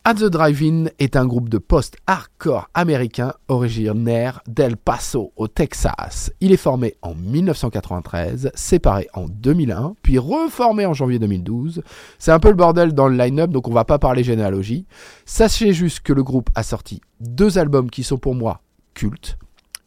At 0.07 0.17
the 0.17 0.25
Drive-In 0.25 0.89
est 0.99 1.17
un 1.17 1.25
groupe 1.25 1.49
de 1.49 1.57
post-hardcore 1.57 2.69
américain 2.75 3.33
originaire 3.49 4.43
d'El 4.47 4.77
Paso 4.77 5.33
au 5.35 5.49
Texas. 5.49 6.31
Il 6.43 6.53
est 6.53 6.59
formé 6.59 6.95
en 7.01 7.15
1993, 7.15 8.51
séparé 8.55 9.09
en 9.15 9.25
2001, 9.29 9.95
puis 10.03 10.19
reformé 10.19 10.85
en 10.85 10.93
janvier 10.93 11.19
2012. 11.19 11.83
C'est 12.19 12.33
un 12.33 12.39
peu 12.39 12.51
le 12.51 12.55
bordel 12.55 12.93
dans 12.93 13.09
le 13.09 13.17
line-up, 13.17 13.49
donc 13.51 13.67
on 13.67 13.73
va 13.73 13.87
pas 13.87 13.99
parler 13.99 14.23
généalogie. 14.23 14.85
Sachez 15.25 15.73
juste 15.73 16.01
que 16.01 16.13
le 16.13 16.23
groupe 16.23 16.51
a 16.55 16.63
sorti 16.63 17.01
deux 17.21 17.57
albums 17.57 17.89
qui 17.89 18.03
sont 18.03 18.19
pour 18.19 18.35
moi 18.35 18.61
cultes. 18.93 19.39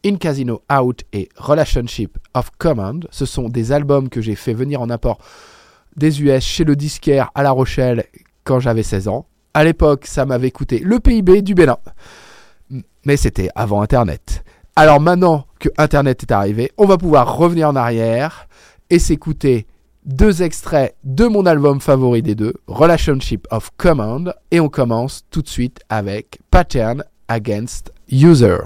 In 0.04 0.16
Casino 0.16 0.62
Out 0.68 1.04
et 1.12 1.28
Relationship 1.36 2.18
of 2.34 2.50
Command. 2.58 3.06
Ce 3.12 3.24
sont 3.24 3.48
des 3.48 3.70
albums 3.70 4.08
que 4.08 4.20
j'ai 4.20 4.34
fait 4.34 4.54
venir 4.54 4.82
en 4.82 4.90
apport 4.90 5.20
des 5.94 6.20
US 6.22 6.42
chez 6.42 6.64
le 6.64 6.74
disquaire 6.74 7.30
à 7.36 7.44
La 7.44 7.52
Rochelle 7.52 8.06
quand 8.42 8.58
j'avais 8.58 8.82
16 8.82 9.06
ans. 9.06 9.28
À 9.58 9.64
l'époque, 9.64 10.06
ça 10.06 10.24
m'avait 10.24 10.52
coûté 10.52 10.78
le 10.78 11.00
PIB 11.00 11.42
du 11.42 11.56
Bénin. 11.56 11.78
Mais 13.04 13.16
c'était 13.16 13.48
avant 13.56 13.82
Internet. 13.82 14.44
Alors 14.76 15.00
maintenant 15.00 15.46
que 15.58 15.68
Internet 15.78 16.22
est 16.22 16.30
arrivé, 16.30 16.70
on 16.78 16.86
va 16.86 16.96
pouvoir 16.96 17.36
revenir 17.36 17.68
en 17.68 17.74
arrière 17.74 18.46
et 18.88 19.00
s'écouter 19.00 19.66
deux 20.04 20.44
extraits 20.44 20.94
de 21.02 21.26
mon 21.26 21.44
album 21.44 21.80
favori 21.80 22.22
des 22.22 22.36
deux, 22.36 22.54
Relationship 22.68 23.48
of 23.50 23.72
Command, 23.76 24.32
et 24.52 24.60
on 24.60 24.68
commence 24.68 25.24
tout 25.28 25.42
de 25.42 25.48
suite 25.48 25.80
avec 25.88 26.38
Pattern 26.52 27.02
Against 27.26 27.92
User. 28.12 28.58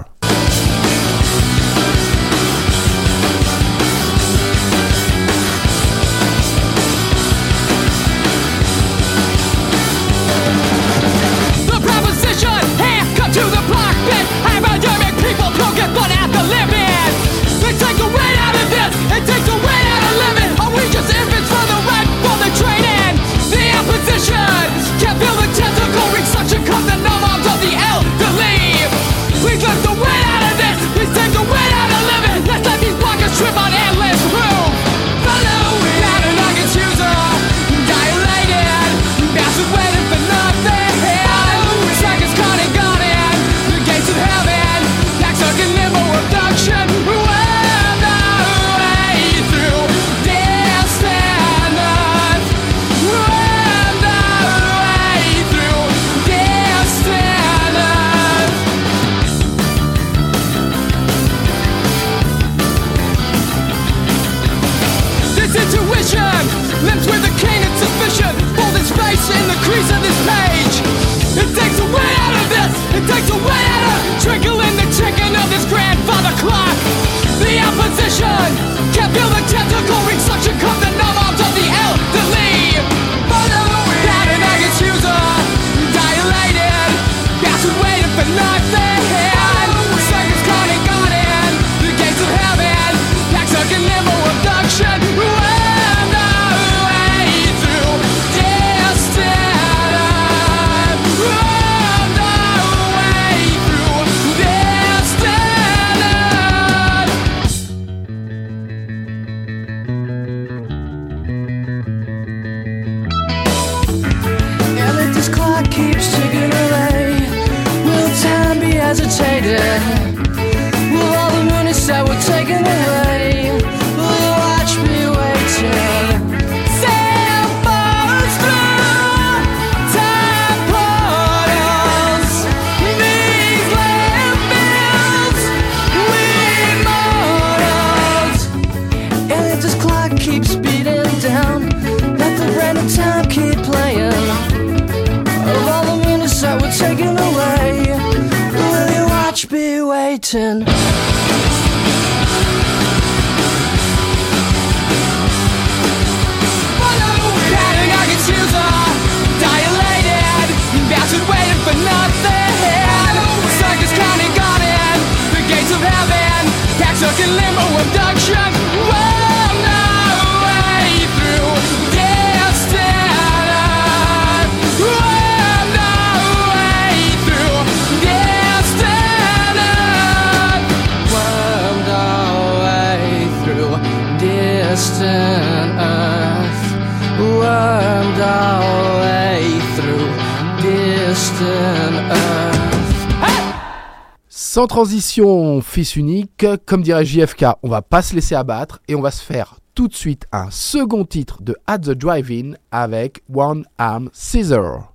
Transition, 195.03 195.59
fils 195.59 195.97
unique, 195.97 196.45
comme 196.65 196.81
dirait 196.81 197.03
JFK, 197.03 197.45
on 197.61 197.67
va 197.67 197.81
pas 197.81 198.01
se 198.01 198.15
laisser 198.15 198.35
abattre 198.35 198.79
et 198.87 198.95
on 198.95 199.01
va 199.01 199.11
se 199.11 199.21
faire 199.21 199.57
tout 199.75 199.89
de 199.89 199.93
suite 199.93 200.25
un 200.31 200.49
second 200.49 201.03
titre 201.03 201.43
de 201.43 201.57
At 201.67 201.79
the 201.79 201.89
Drive-In 201.89 202.53
avec 202.71 203.21
One 203.27 203.65
Arm 203.77 204.09
Scissor. 204.13 204.93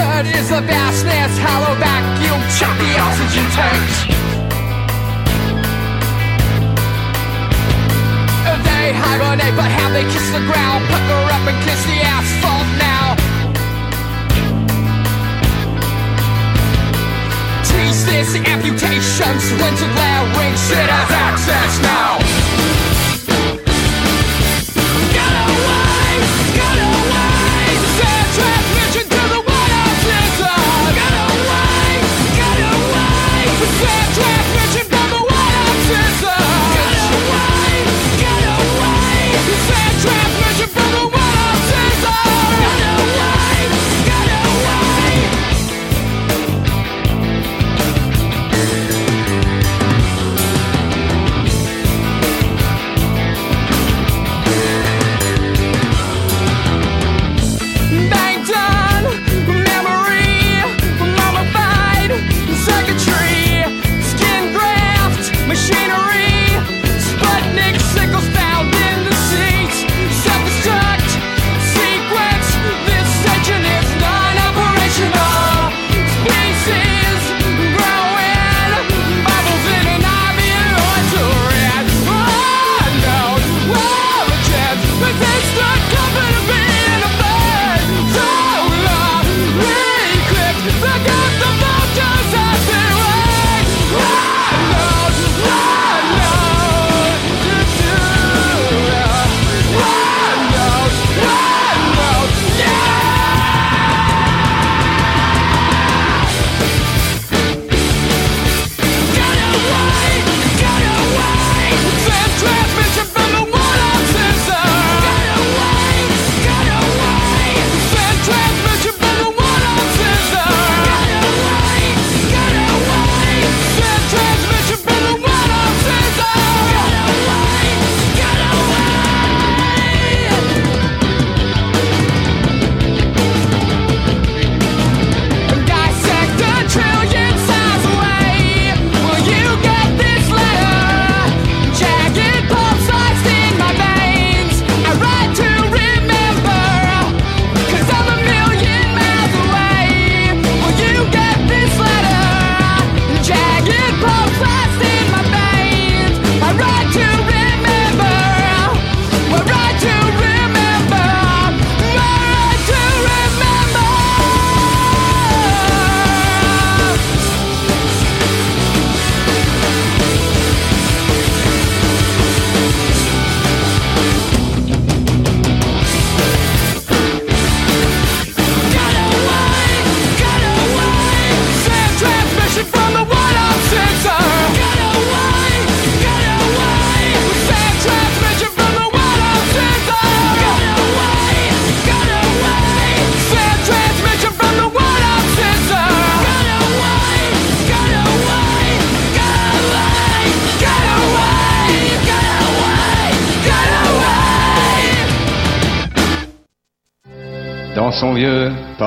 Turd 0.00 0.26
is 0.26 0.48
the 0.48 0.62
vastness, 0.64 1.32
hollow 1.44 1.74
vacuum, 1.76 2.40
chop 2.56 2.74
the 2.80 2.92
oxygen 3.04 3.46
tanks. 3.56 3.96
They 8.66 8.86
hibernate, 8.96 9.56
but 9.60 9.70
how 9.78 9.88
they 9.92 10.04
kiss 10.12 10.26
the 10.32 10.42
ground, 10.48 10.80
pucker 10.88 11.22
up 11.36 11.44
and 11.50 11.58
kiss 11.66 11.80
the 11.84 11.98
asphalt 12.16 12.68
now. 12.88 13.06
Tease 17.68 18.02
this 18.08 18.30
amputations, 18.52 19.44
winter 19.60 19.90
glare 19.96 20.24
ring 20.36 20.56
shit 20.64 20.88
has 20.96 21.10
access 21.28 21.72
now. 21.82 22.39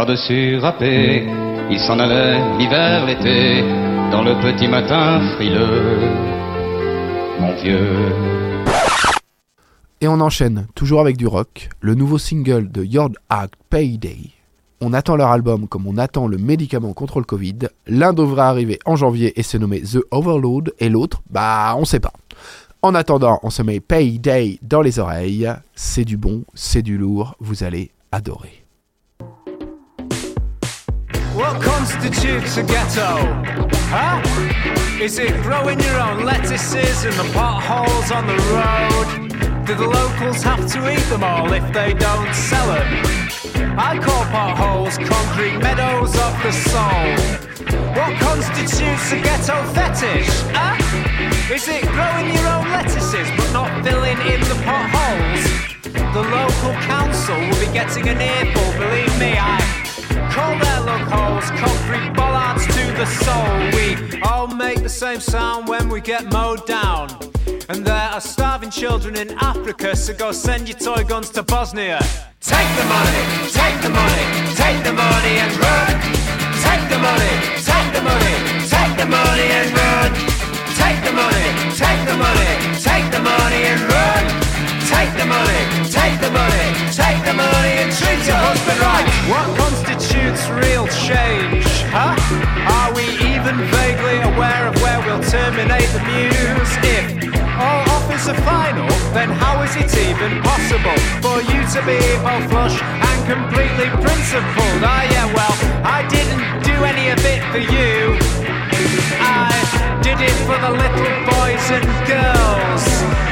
Il 0.06 1.80
s'en 1.80 1.98
allait 1.98 2.58
l'hiver, 2.58 3.06
l'été, 3.06 3.62
dans 4.12 4.22
le 4.22 4.36
petit 4.42 4.68
matin 4.68 5.22
frileux. 5.36 6.00
Mon 7.40 7.56
vieux. 7.56 8.12
Et 10.02 10.08
on 10.10 10.20
enchaîne, 10.20 10.68
toujours 10.76 11.00
avec 11.00 11.16
du 11.16 11.26
rock, 11.26 11.70
le 11.80 11.96
nouveau 11.96 12.18
single 12.18 12.70
de 12.70 12.84
Yard 12.84 13.14
Act 13.30 13.54
Payday. 13.70 14.32
On 14.82 14.92
attend 14.92 15.16
leur 15.16 15.32
album 15.32 15.70
comme 15.70 15.88
on 15.88 15.98
attend 15.98 16.28
le 16.28 16.38
médicament 16.38 16.92
contre 16.92 17.20
le 17.20 17.26
Covid. 17.26 17.60
L'un 17.88 18.12
devrait 18.12 18.42
arriver 18.42 18.80
en 18.86 18.98
janvier 18.98 19.40
et 19.40 19.44
se 19.44 19.56
nommer 19.56 19.82
The 19.82 20.00
Overload, 20.12 20.74
et 20.80 20.90
l'autre, 20.90 21.22
bah 21.30 21.76
on 21.78 21.86
sait 21.86 22.02
pas. 22.02 22.14
En 22.82 22.94
attendant, 22.94 23.40
on 23.44 23.50
se 23.50 23.62
met 23.62 23.80
Payday 23.80 24.60
dans 24.62 24.82
les 24.82 25.00
oreilles. 25.00 25.50
C'est 25.76 26.04
du 26.04 26.18
bon, 26.18 26.44
c'est 26.54 26.82
du 26.82 26.98
lourd, 26.98 27.36
vous 27.40 27.64
allez 27.64 27.92
adorer. 28.12 28.63
What 31.34 31.60
constitutes 31.64 32.58
a 32.58 32.64
ghetto? 32.64 33.18
Huh? 33.90 34.22
Is 35.02 35.18
it 35.18 35.34
growing 35.42 35.80
your 35.80 36.00
own 36.00 36.24
lettuces 36.26 37.06
in 37.06 37.18
the 37.18 37.28
potholes 37.34 38.12
on 38.12 38.28
the 38.28 38.38
road? 38.54 39.66
Do 39.66 39.74
the 39.74 39.88
locals 39.88 40.44
have 40.44 40.72
to 40.74 40.94
eat 40.94 41.02
them 41.10 41.24
all 41.24 41.52
if 41.52 41.66
they 41.74 41.96
don't 41.96 42.32
sell 42.36 42.68
them? 42.68 42.86
I 43.80 43.98
call 43.98 44.24
potholes 44.26 45.00
concrete 45.00 45.58
meadows 45.58 46.14
of 46.22 46.34
the 46.44 46.52
soul. 46.52 47.18
What 47.98 48.14
constitutes 48.22 49.12
a 49.12 49.20
ghetto 49.20 49.58
fetish? 49.74 50.30
Huh? 50.54 50.78
Is 51.52 51.68
it 51.68 51.82
growing 51.98 52.30
your 52.32 52.46
own 52.46 52.70
lettuces 52.70 53.28
but 53.36 53.52
not 53.52 53.84
filling 53.84 54.20
in 54.22 54.40
the 54.42 54.62
potholes? 54.62 55.74
The 56.14 56.22
local 56.22 56.74
council 56.86 57.40
will 57.40 57.60
be 57.60 57.74
getting 57.74 58.08
an 58.08 58.22
earful, 58.22 58.72
believe 58.78 59.18
me, 59.18 59.36
I 59.36 59.83
Call 60.34 60.58
their 60.58 60.82
loopholes 60.82 61.48
concrete 61.62 62.12
bollards 62.16 62.66
to 62.66 62.84
the 62.98 63.06
soul. 63.06 63.54
We 63.78 64.20
all 64.24 64.48
make 64.48 64.82
the 64.82 64.90
same 64.90 65.20
sound 65.20 65.68
when 65.68 65.90
we 65.90 66.02
get 66.02 66.32
mowed 66.34 66.66
down. 66.66 67.10
And 67.70 67.86
there 67.86 68.10
are 68.16 68.20
starving 68.20 68.72
children 68.72 69.16
in 69.16 69.38
Africa, 69.38 69.96
so 69.96 70.12
go 70.16 70.32
send 70.32 70.68
your 70.68 70.80
toy 70.80 71.04
guns 71.04 71.30
to 71.32 71.44
Bosnia. 71.44 72.00
Take 72.42 72.70
the 72.80 72.86
money, 72.86 73.24
take 73.60 73.78
the 73.86 73.92
money, 73.92 74.26
take 74.56 74.84
the 74.84 74.94
money 74.94 75.36
and 75.44 75.54
run. 75.66 75.94
Take 76.66 76.84
the 76.90 76.98
money, 76.98 77.34
take 77.70 77.90
the 77.94 78.02
money, 78.02 78.36
take 78.74 78.94
the 78.98 79.06
money 79.06 79.48
and 79.60 79.70
run. 79.78 80.12
Take 80.82 81.00
the 81.06 81.14
money, 81.14 81.48
take 81.78 82.02
the 82.10 82.18
money, 82.18 82.52
take 82.82 83.06
the 83.12 83.22
money 83.22 83.62
and 83.70 83.82
run. 83.82 84.53
Take 84.84 85.16
the 85.16 85.26
money, 85.26 85.64
take 85.90 86.20
the 86.20 86.32
money, 86.32 86.68
take 86.92 87.20
the 87.24 87.34
money 87.34 87.74
and 87.80 87.90
treat 87.92 88.20
your 88.28 88.36
husband 88.36 88.80
right. 88.84 89.08
What 89.32 89.48
constitutes 89.58 90.44
real 90.50 90.88
change, 91.08 91.66
huh? 91.88 92.16
Are 92.68 92.92
we 92.92 93.08
even 93.32 93.56
vaguely 93.72 94.20
aware 94.28 94.68
of 94.68 94.76
where 94.84 95.00
we'll 95.08 95.24
terminate 95.24 95.88
the 95.96 96.04
muse? 96.04 96.74
If 96.84 97.06
all 97.56 97.84
offers 97.96 98.28
are 98.28 98.42
final, 98.44 98.90
then 99.16 99.30
how 99.30 99.64
is 99.64 99.74
it 99.76 99.92
even 99.96 100.42
possible 100.44 100.98
for 101.24 101.40
you 101.48 101.64
to 101.64 101.80
be 101.88 102.00
both 102.20 102.46
flush 102.52 102.78
and 102.82 103.20
completely 103.24 103.88
principled? 104.04 104.80
Ah, 104.84 105.04
yeah, 105.08 105.28
well, 105.32 105.56
I 105.88 106.04
didn't 106.12 106.44
do 106.64 106.76
any 106.84 107.10
of 107.10 107.20
it 107.24 107.42
for 107.52 107.64
you. 107.64 108.53
I 109.20 110.00
did 110.02 110.20
it 110.20 110.38
for 110.48 110.58
the 110.60 110.72
little 110.72 111.16
boys 111.30 111.66
and 111.72 111.88
girls. 112.08 112.84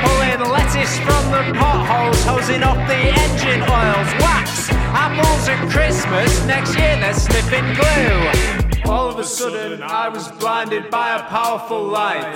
Pulling 0.04 0.42
lettuce 0.50 0.98
from 1.00 1.24
the 1.32 1.44
potholes, 1.58 2.24
hosing 2.26 2.64
off 2.64 2.82
the 2.88 3.02
engine 3.24 3.62
oils. 3.62 4.10
Wax, 4.22 4.70
apples 4.94 5.48
at 5.48 5.62
Christmas, 5.70 6.46
next 6.46 6.78
year 6.78 6.96
they're 6.98 7.14
sniffing 7.14 7.74
glue. 7.76 8.92
All 8.92 9.08
of 9.10 9.20
a 9.20 9.24
sudden, 9.24 9.82
I 9.84 10.10
was 10.10 10.32
blinded 10.34 10.90
by 10.90 11.16
a 11.16 11.24
powerful 11.24 11.84
light. 11.84 12.36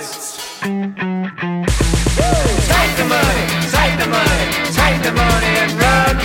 Take 2.72 2.92
the 3.00 3.06
money, 3.08 3.44
take 3.76 3.94
the 4.02 4.08
money, 4.08 4.46
take 4.80 5.02
the 5.02 5.12
money 5.12 5.52
and 5.62 5.72
run. 5.72 6.16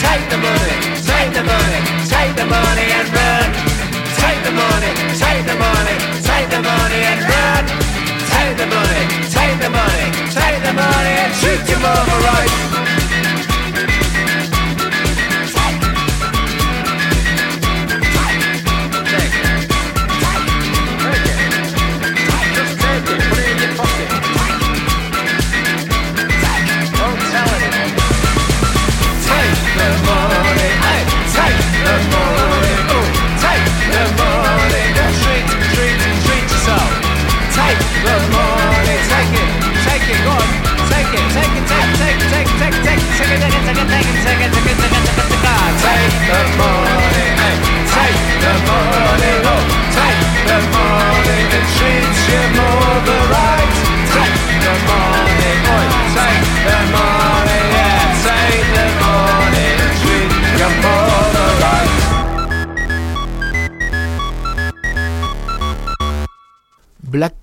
Take 0.00 0.24
the 0.30 0.38
money, 0.38 0.78
take 1.10 1.32
the 1.34 1.44
money, 1.44 1.80
take 2.08 2.36
the 2.36 2.46
money 2.46 2.88
and 2.98 3.08
run. 3.12 3.65
Take 4.26 4.42
the 4.42 4.50
money, 4.50 4.92
take 5.22 5.46
the 5.46 5.54
money, 5.54 5.96
take 6.20 6.50
the 6.50 6.60
money 6.60 7.00
and 7.10 7.20
run. 7.30 7.64
Take 8.34 8.56
the 8.56 8.66
money, 8.66 9.04
take 9.30 9.56
the 9.60 9.70
money, 9.70 10.06
take 10.34 10.62
the 10.66 10.72
money 10.72 11.14
and 11.22 11.32
treat 11.34 11.62
your 11.70 11.78
mama 11.78 12.16
right. 12.26 12.75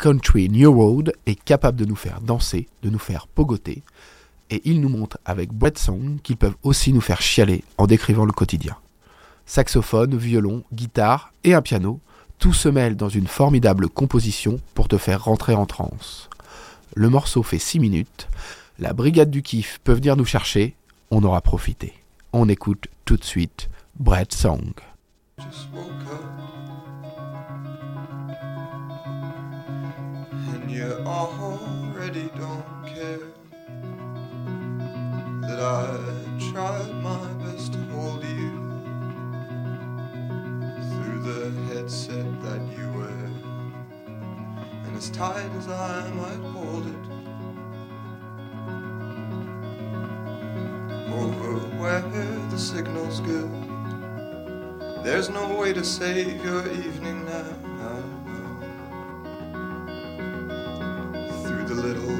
Country 0.03 0.49
New 0.49 0.69
Road 0.69 1.13
est 1.25 1.41
capable 1.41 1.79
de 1.79 1.85
nous 1.85 1.95
faire 1.95 2.19
danser, 2.19 2.67
de 2.81 2.89
nous 2.89 2.99
faire 2.99 3.25
pogoter, 3.25 3.83
et 4.49 4.61
il 4.65 4.81
nous 4.81 4.89
montre 4.89 5.17
avec 5.23 5.53
Bread 5.53 5.77
Song 5.77 6.17
qu'ils 6.21 6.35
peuvent 6.35 6.57
aussi 6.61 6.91
nous 6.91 6.99
faire 6.99 7.21
chialer 7.21 7.63
en 7.77 7.87
décrivant 7.87 8.25
le 8.25 8.33
quotidien. 8.33 8.75
Saxophone, 9.45 10.17
violon, 10.17 10.65
guitare 10.73 11.31
et 11.45 11.53
un 11.53 11.61
piano, 11.61 12.01
tout 12.37 12.51
se 12.51 12.67
mêle 12.67 12.97
dans 12.97 13.07
une 13.07 13.27
formidable 13.27 13.87
composition 13.87 14.59
pour 14.73 14.89
te 14.89 14.97
faire 14.97 15.23
rentrer 15.23 15.55
en 15.55 15.65
transe. 15.65 16.29
Le 16.95 17.09
morceau 17.09 17.41
fait 17.41 17.57
6 17.57 17.79
minutes, 17.79 18.27
la 18.79 18.91
brigade 18.91 19.31
du 19.31 19.41
kiff 19.41 19.79
peut 19.85 19.93
venir 19.93 20.17
nous 20.17 20.25
chercher, 20.25 20.75
on 21.11 21.23
aura 21.23 21.39
profité. 21.39 21.93
On 22.33 22.49
écoute 22.49 22.87
tout 23.05 23.15
de 23.15 23.23
suite 23.23 23.69
Bread 23.97 24.33
Song. 24.33 24.73
You 30.83 30.91
already 31.05 32.29
don't 32.35 32.65
care 32.85 33.19
that 35.41 35.59
I 35.59 35.97
tried 36.51 36.93
my 37.01 37.25
best 37.45 37.71
to 37.73 37.79
hold 37.93 38.23
you 38.25 38.51
through 40.91 41.19
the 41.23 41.51
headset 41.73 42.41
that 42.43 42.61
you 42.77 42.85
wear 42.97 43.29
and 44.85 44.97
as 44.97 45.09
tight 45.11 45.49
as 45.57 45.69
I 45.69 46.09
might 46.11 46.43
hold 46.51 46.85
it 46.87 47.05
over 51.13 51.59
where 51.79 52.01
the 52.49 52.57
signal's 52.57 53.21
good 53.21 53.51
there's 55.01 55.29
no 55.29 55.55
way 55.55 55.73
to 55.73 55.83
save 55.83 56.43
your 56.45 56.65
evening 56.71 57.25
now. 57.25 57.62
The 61.73 61.81
little 61.81 62.19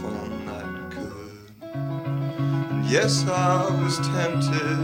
phone 0.00 0.46
that 0.46 0.90
could. 0.90 1.60
And 1.60 2.86
yes, 2.86 3.26
I 3.28 3.68
was 3.82 3.98
tempted. 3.98 4.78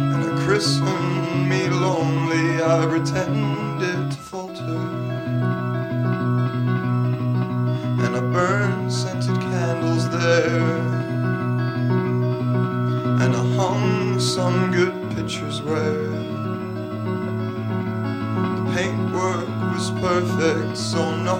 And 0.00 0.24
I 0.24 0.44
christened 0.46 1.46
me 1.46 1.68
lonely, 1.68 2.62
I 2.62 2.86
pretended 2.86 4.12
to 4.12 4.16
falter. 4.16 4.78
And 8.02 8.16
I 8.16 8.20
burned 8.20 8.90
scented 8.90 9.38
candles 9.38 10.08
there 10.08 10.96
and 13.22 13.36
I 13.36 13.44
hung 13.56 14.18
some 14.18 14.70
good 14.70 15.14
pictures 15.14 15.60
where 15.60 16.25
was 19.76 19.90
perfect, 20.00 20.74
so 20.74 21.14
no 21.16 21.36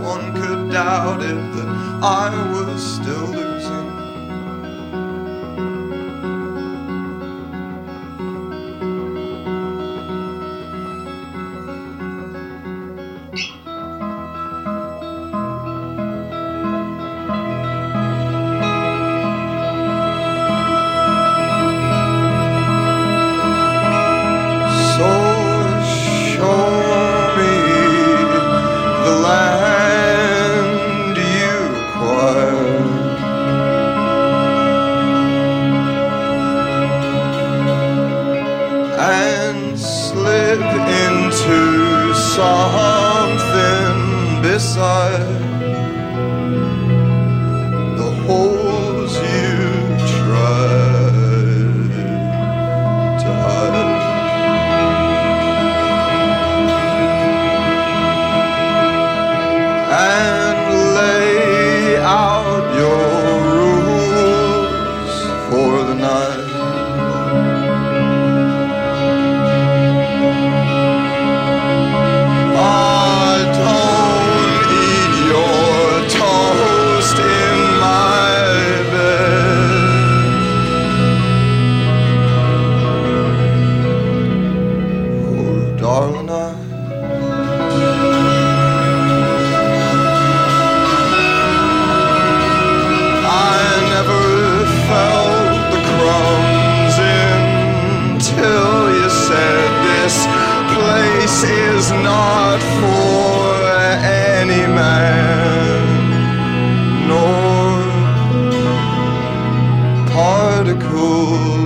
one 0.00 0.32
could 0.34 0.70
doubt 0.70 1.20
it 1.22 1.34
that 1.54 1.66
I 2.00 2.30
was 2.52 2.80
still 2.80 3.26
losing. 3.26 3.49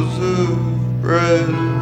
of 0.05 1.03
bread. 1.03 1.74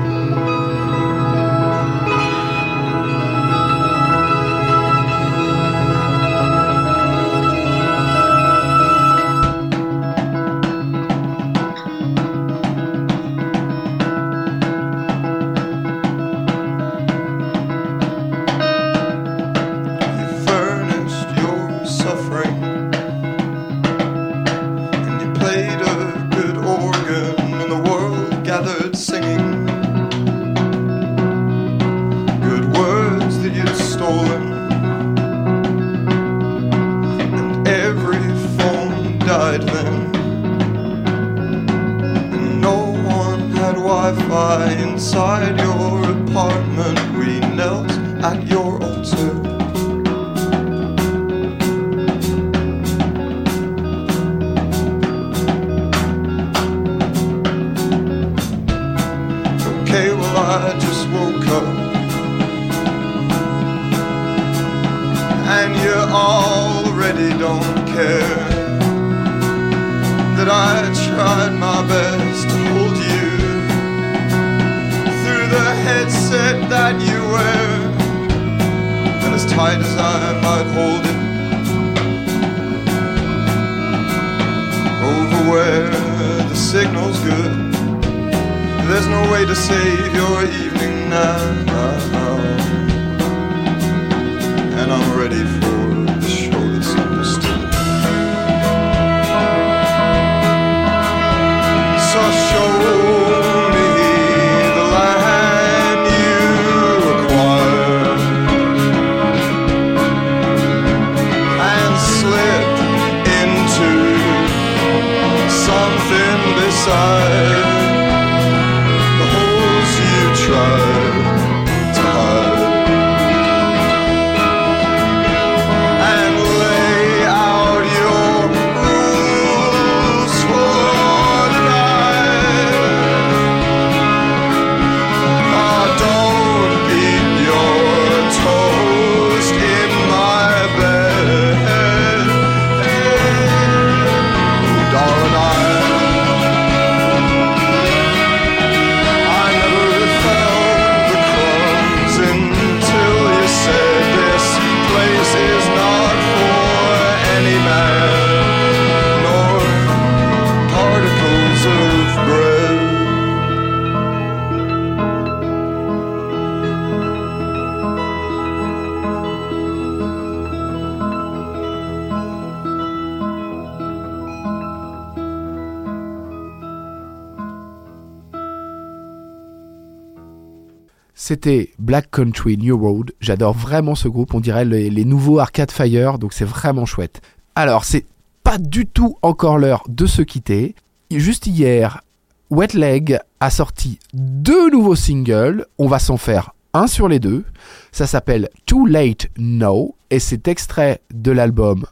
C'était 181.33 181.71
Black 181.79 182.11
Country 182.11 182.59
New 182.59 182.77
Road. 182.77 183.13
J'adore 183.19 183.55
vraiment 183.55 183.95
ce 183.95 184.07
groupe. 184.07 184.35
On 184.35 184.41
dirait 184.41 184.67
les, 184.67 185.05
nouveaux 185.07 185.39
Arcade 185.39 185.71
Fire. 185.71 186.19
Donc 186.19 186.35
c'est 186.35 186.45
vraiment 186.45 186.85
chouette. 186.85 187.23
Alors, 187.55 187.87
c'est 187.87 188.05
pas 188.45 188.59
du 188.59 188.85
tout 188.85 189.17
encore 189.23 189.57
l'heure 189.57 189.83
de 189.89 190.05
se 190.05 190.21
quitter. 190.21 190.75
Juste 191.11 191.47
hier, 191.47 192.03
Wet 192.51 192.75
Leg 192.75 193.19
a 193.41 193.49
sorti 193.49 193.99
deux 194.13 194.71
nouveaux 194.71 194.95
singles. 194.95 195.65
On 195.79 195.89
va 195.89 195.99
s'en 195.99 196.19
faire 196.19 196.53
un 196.75 196.87
sur 196.87 197.09
les 197.09 197.19
deux. 197.19 197.47
Ça 197.93 198.07
s'appelle 198.07 198.51
Too 198.67 198.85
Late 198.85 199.29
Now 199.39 199.97
et 200.11 200.19
c'est 200.19 200.49
extrait 200.49 201.01
de 201.15 201.31
l'album 201.31 201.87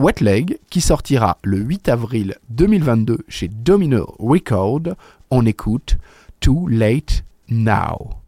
Wet 0.00 0.20
Leg 0.20 0.58
qui 0.68 0.80
sortira 0.80 1.38
le 1.44 1.58
8 1.58 1.90
avril 1.90 2.34
2022 2.50 3.18
chez 3.28 3.46
Domino 3.46 4.16
Record. 4.18 4.96
On 5.30 5.46
écoute 5.46 5.96
Too 6.40 6.66
Late 6.66 7.22
Now. 7.48 8.23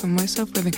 for 0.00 0.06
myself 0.08 0.54
living. 0.56 0.74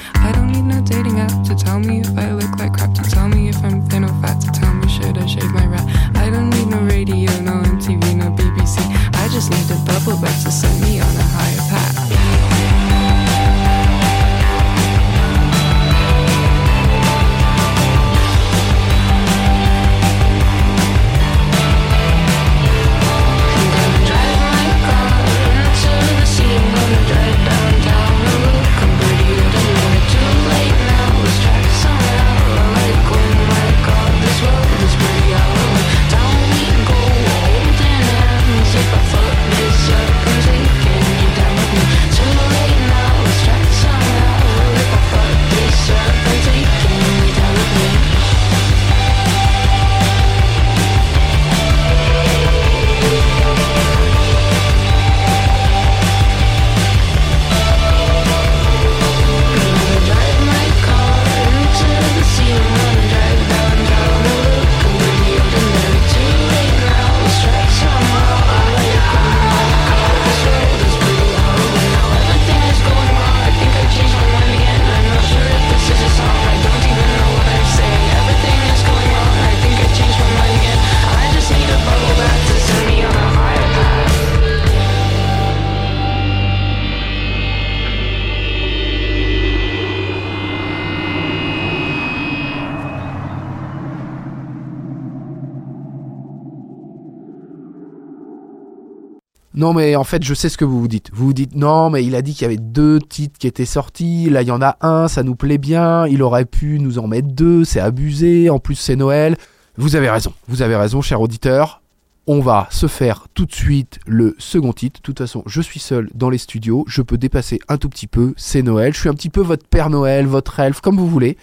Non 99.68 99.74
mais 99.74 99.96
en 99.96 100.04
fait 100.04 100.24
je 100.24 100.32
sais 100.32 100.48
ce 100.48 100.56
que 100.56 100.64
vous 100.64 100.80
vous 100.80 100.88
dites. 100.88 101.10
Vous 101.12 101.26
vous 101.26 101.32
dites 101.34 101.54
non 101.54 101.90
mais 101.90 102.02
il 102.02 102.14
a 102.14 102.22
dit 102.22 102.32
qu'il 102.32 102.40
y 102.40 102.44
avait 102.46 102.56
deux 102.56 102.98
titres 103.00 103.38
qui 103.38 103.46
étaient 103.46 103.66
sortis, 103.66 104.30
là 104.30 104.40
il 104.40 104.48
y 104.48 104.50
en 104.50 104.62
a 104.62 104.78
un, 104.80 105.08
ça 105.08 105.22
nous 105.22 105.34
plaît 105.34 105.58
bien, 105.58 106.06
il 106.06 106.22
aurait 106.22 106.46
pu 106.46 106.78
nous 106.80 106.98
en 106.98 107.06
mettre 107.06 107.28
deux, 107.28 107.66
c'est 107.66 107.78
abusé, 107.78 108.48
en 108.48 108.60
plus 108.60 108.76
c'est 108.76 108.96
Noël. 108.96 109.36
Vous 109.76 109.94
avez 109.94 110.08
raison, 110.08 110.32
vous 110.48 110.62
avez 110.62 110.74
raison 110.74 111.02
cher 111.02 111.20
auditeur. 111.20 111.82
On 112.26 112.40
va 112.40 112.66
se 112.70 112.86
faire 112.86 113.26
tout 113.34 113.44
de 113.44 113.54
suite 113.54 114.00
le 114.06 114.34
second 114.38 114.72
titre. 114.72 115.00
De 115.00 115.02
toute 115.02 115.18
façon, 115.18 115.42
je 115.44 115.60
suis 115.60 115.80
seul 115.80 116.08
dans 116.14 116.30
les 116.30 116.38
studios, 116.38 116.86
je 116.88 117.02
peux 117.02 117.18
dépasser 117.18 117.58
un 117.68 117.76
tout 117.76 117.90
petit 117.90 118.06
peu, 118.06 118.32
c'est 118.38 118.62
Noël, 118.62 118.94
je 118.94 119.00
suis 119.00 119.10
un 119.10 119.14
petit 119.14 119.28
peu 119.28 119.42
votre 119.42 119.66
Père 119.66 119.90
Noël, 119.90 120.26
votre 120.26 120.60
elfe, 120.60 120.80
comme 120.80 120.96
vous 120.96 121.08
voulez. 121.08 121.36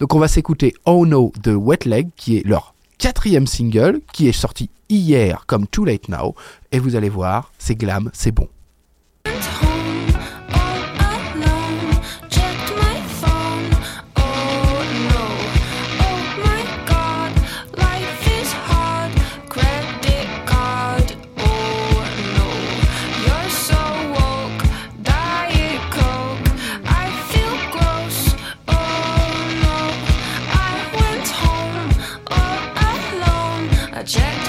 Donc 0.00 0.14
on 0.14 0.18
va 0.18 0.28
s'écouter 0.28 0.74
Oh 0.84 1.06
No 1.06 1.32
de 1.42 1.54
Wet 1.54 1.86
Leg, 1.86 2.10
qui 2.14 2.36
est 2.36 2.46
leur 2.46 2.74
quatrième 3.00 3.46
single, 3.46 4.02
qui 4.12 4.28
est 4.28 4.32
sorti 4.32 4.68
hier 4.90 5.44
comme 5.46 5.66
Too 5.66 5.86
Late 5.86 6.10
Now, 6.10 6.34
et 6.70 6.78
vous 6.78 6.96
allez 6.96 7.08
voir, 7.08 7.50
c'est 7.58 7.74
glam, 7.74 8.10
c'est 8.12 8.30
bon. 8.30 8.46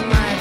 my 0.09 0.40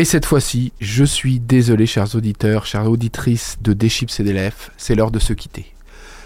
Et 0.00 0.06
cette 0.06 0.24
fois-ci, 0.24 0.72
je 0.80 1.04
suis 1.04 1.40
désolé 1.40 1.84
chers 1.84 2.14
auditeurs, 2.14 2.64
chères 2.64 2.90
auditrices 2.90 3.58
de 3.60 3.74
Des 3.74 3.90
Chips 3.90 4.18
et 4.18 4.50
c'est 4.78 4.94
l'heure 4.94 5.10
de 5.10 5.18
se 5.18 5.34
quitter. 5.34 5.74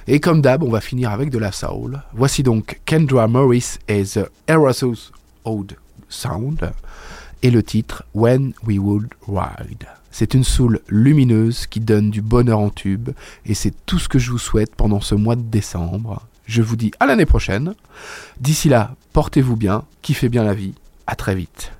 Et 0.06 0.20
comme 0.20 0.40
d'hab, 0.40 0.62
on 0.62 0.70
va 0.70 0.80
finir 0.80 1.10
avec 1.10 1.28
de 1.28 1.38
la 1.38 1.50
soul. 1.50 2.00
Voici 2.12 2.44
donc 2.44 2.80
Kendra 2.84 3.26
Morris 3.26 3.78
et 3.88 4.04
The 4.04 4.30
Aerosos 4.46 5.10
Old 5.44 5.76
Sound 6.08 6.70
et 7.42 7.50
le 7.50 7.64
titre 7.64 8.04
When 8.14 8.52
We 8.64 8.78
Would 8.78 9.08
Ride. 9.26 9.88
C'est 10.12 10.34
une 10.34 10.44
soul 10.44 10.78
lumineuse 10.88 11.66
qui 11.66 11.80
donne 11.80 12.12
du 12.12 12.22
bonheur 12.22 12.60
en 12.60 12.70
tube 12.70 13.10
et 13.44 13.54
c'est 13.54 13.74
tout 13.86 13.98
ce 13.98 14.08
que 14.08 14.20
je 14.20 14.30
vous 14.30 14.38
souhaite 14.38 14.76
pendant 14.76 15.00
ce 15.00 15.16
mois 15.16 15.34
de 15.34 15.42
décembre. 15.42 16.22
Je 16.46 16.62
vous 16.62 16.76
dis 16.76 16.92
à 17.00 17.06
l'année 17.06 17.26
prochaine. 17.26 17.74
D'ici 18.38 18.68
là, 18.68 18.94
portez-vous 19.12 19.56
bien, 19.56 19.82
kiffez 20.00 20.28
bien 20.28 20.44
la 20.44 20.54
vie. 20.54 20.74
À 21.08 21.16
très 21.16 21.34
vite. 21.34 21.72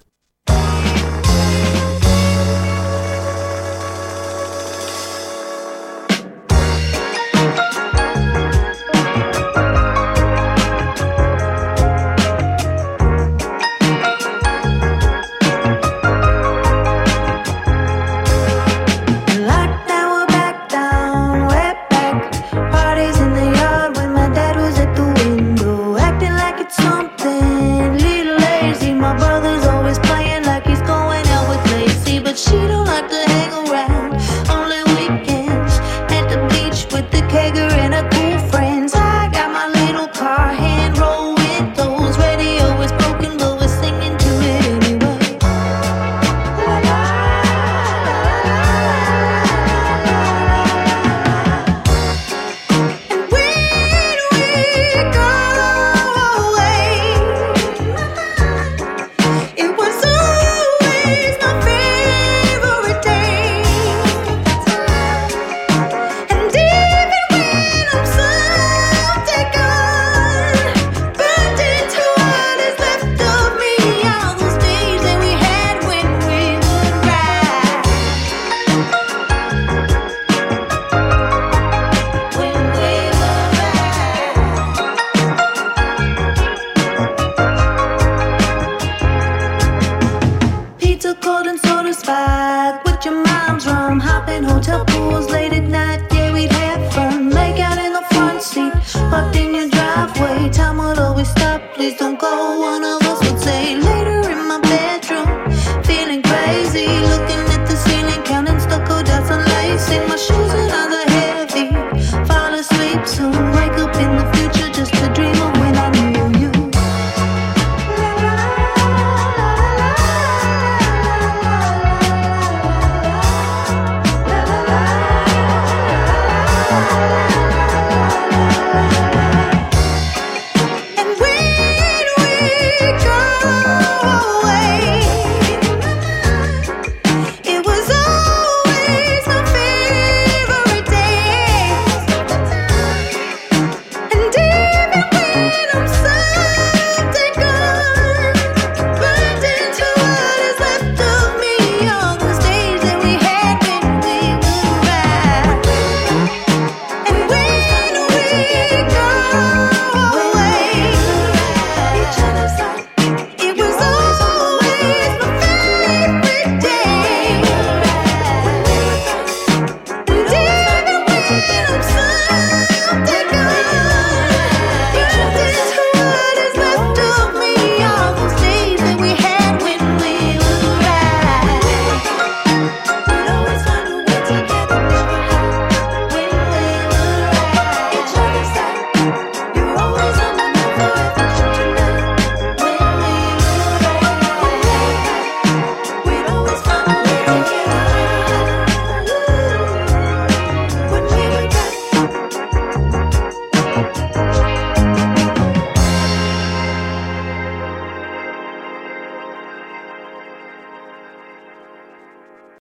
And 91.79 91.95
soda 91.95 91.95
spike 91.95 92.85
with 92.85 93.05
your 93.05 93.23
mom's 93.25 93.67
rum. 93.67 94.01
Hopping 94.01 94.43
hotel 94.43 94.85
pools 94.85 95.31
late 95.31 95.53
at 95.53 95.65
night. 95.65 96.01
Yeah, 96.13 96.33
we'd 96.33 96.53
have 96.53 96.93
fun. 96.93 97.29
Make 97.29 97.59
out 97.61 97.79
in 97.79 97.93
the 97.93 98.05
front 98.13 98.43
seat, 98.43 98.73
parked 99.11 99.37
in 99.37 99.55
your 99.55 99.69
driveway. 99.69 100.51
Time 100.51 100.79
would 100.79 100.99
always 100.99 101.29
stop. 101.31 101.61
Please 101.75 101.97
don't 101.99 102.19
go. 102.19 102.61
Wanna 102.61 103.04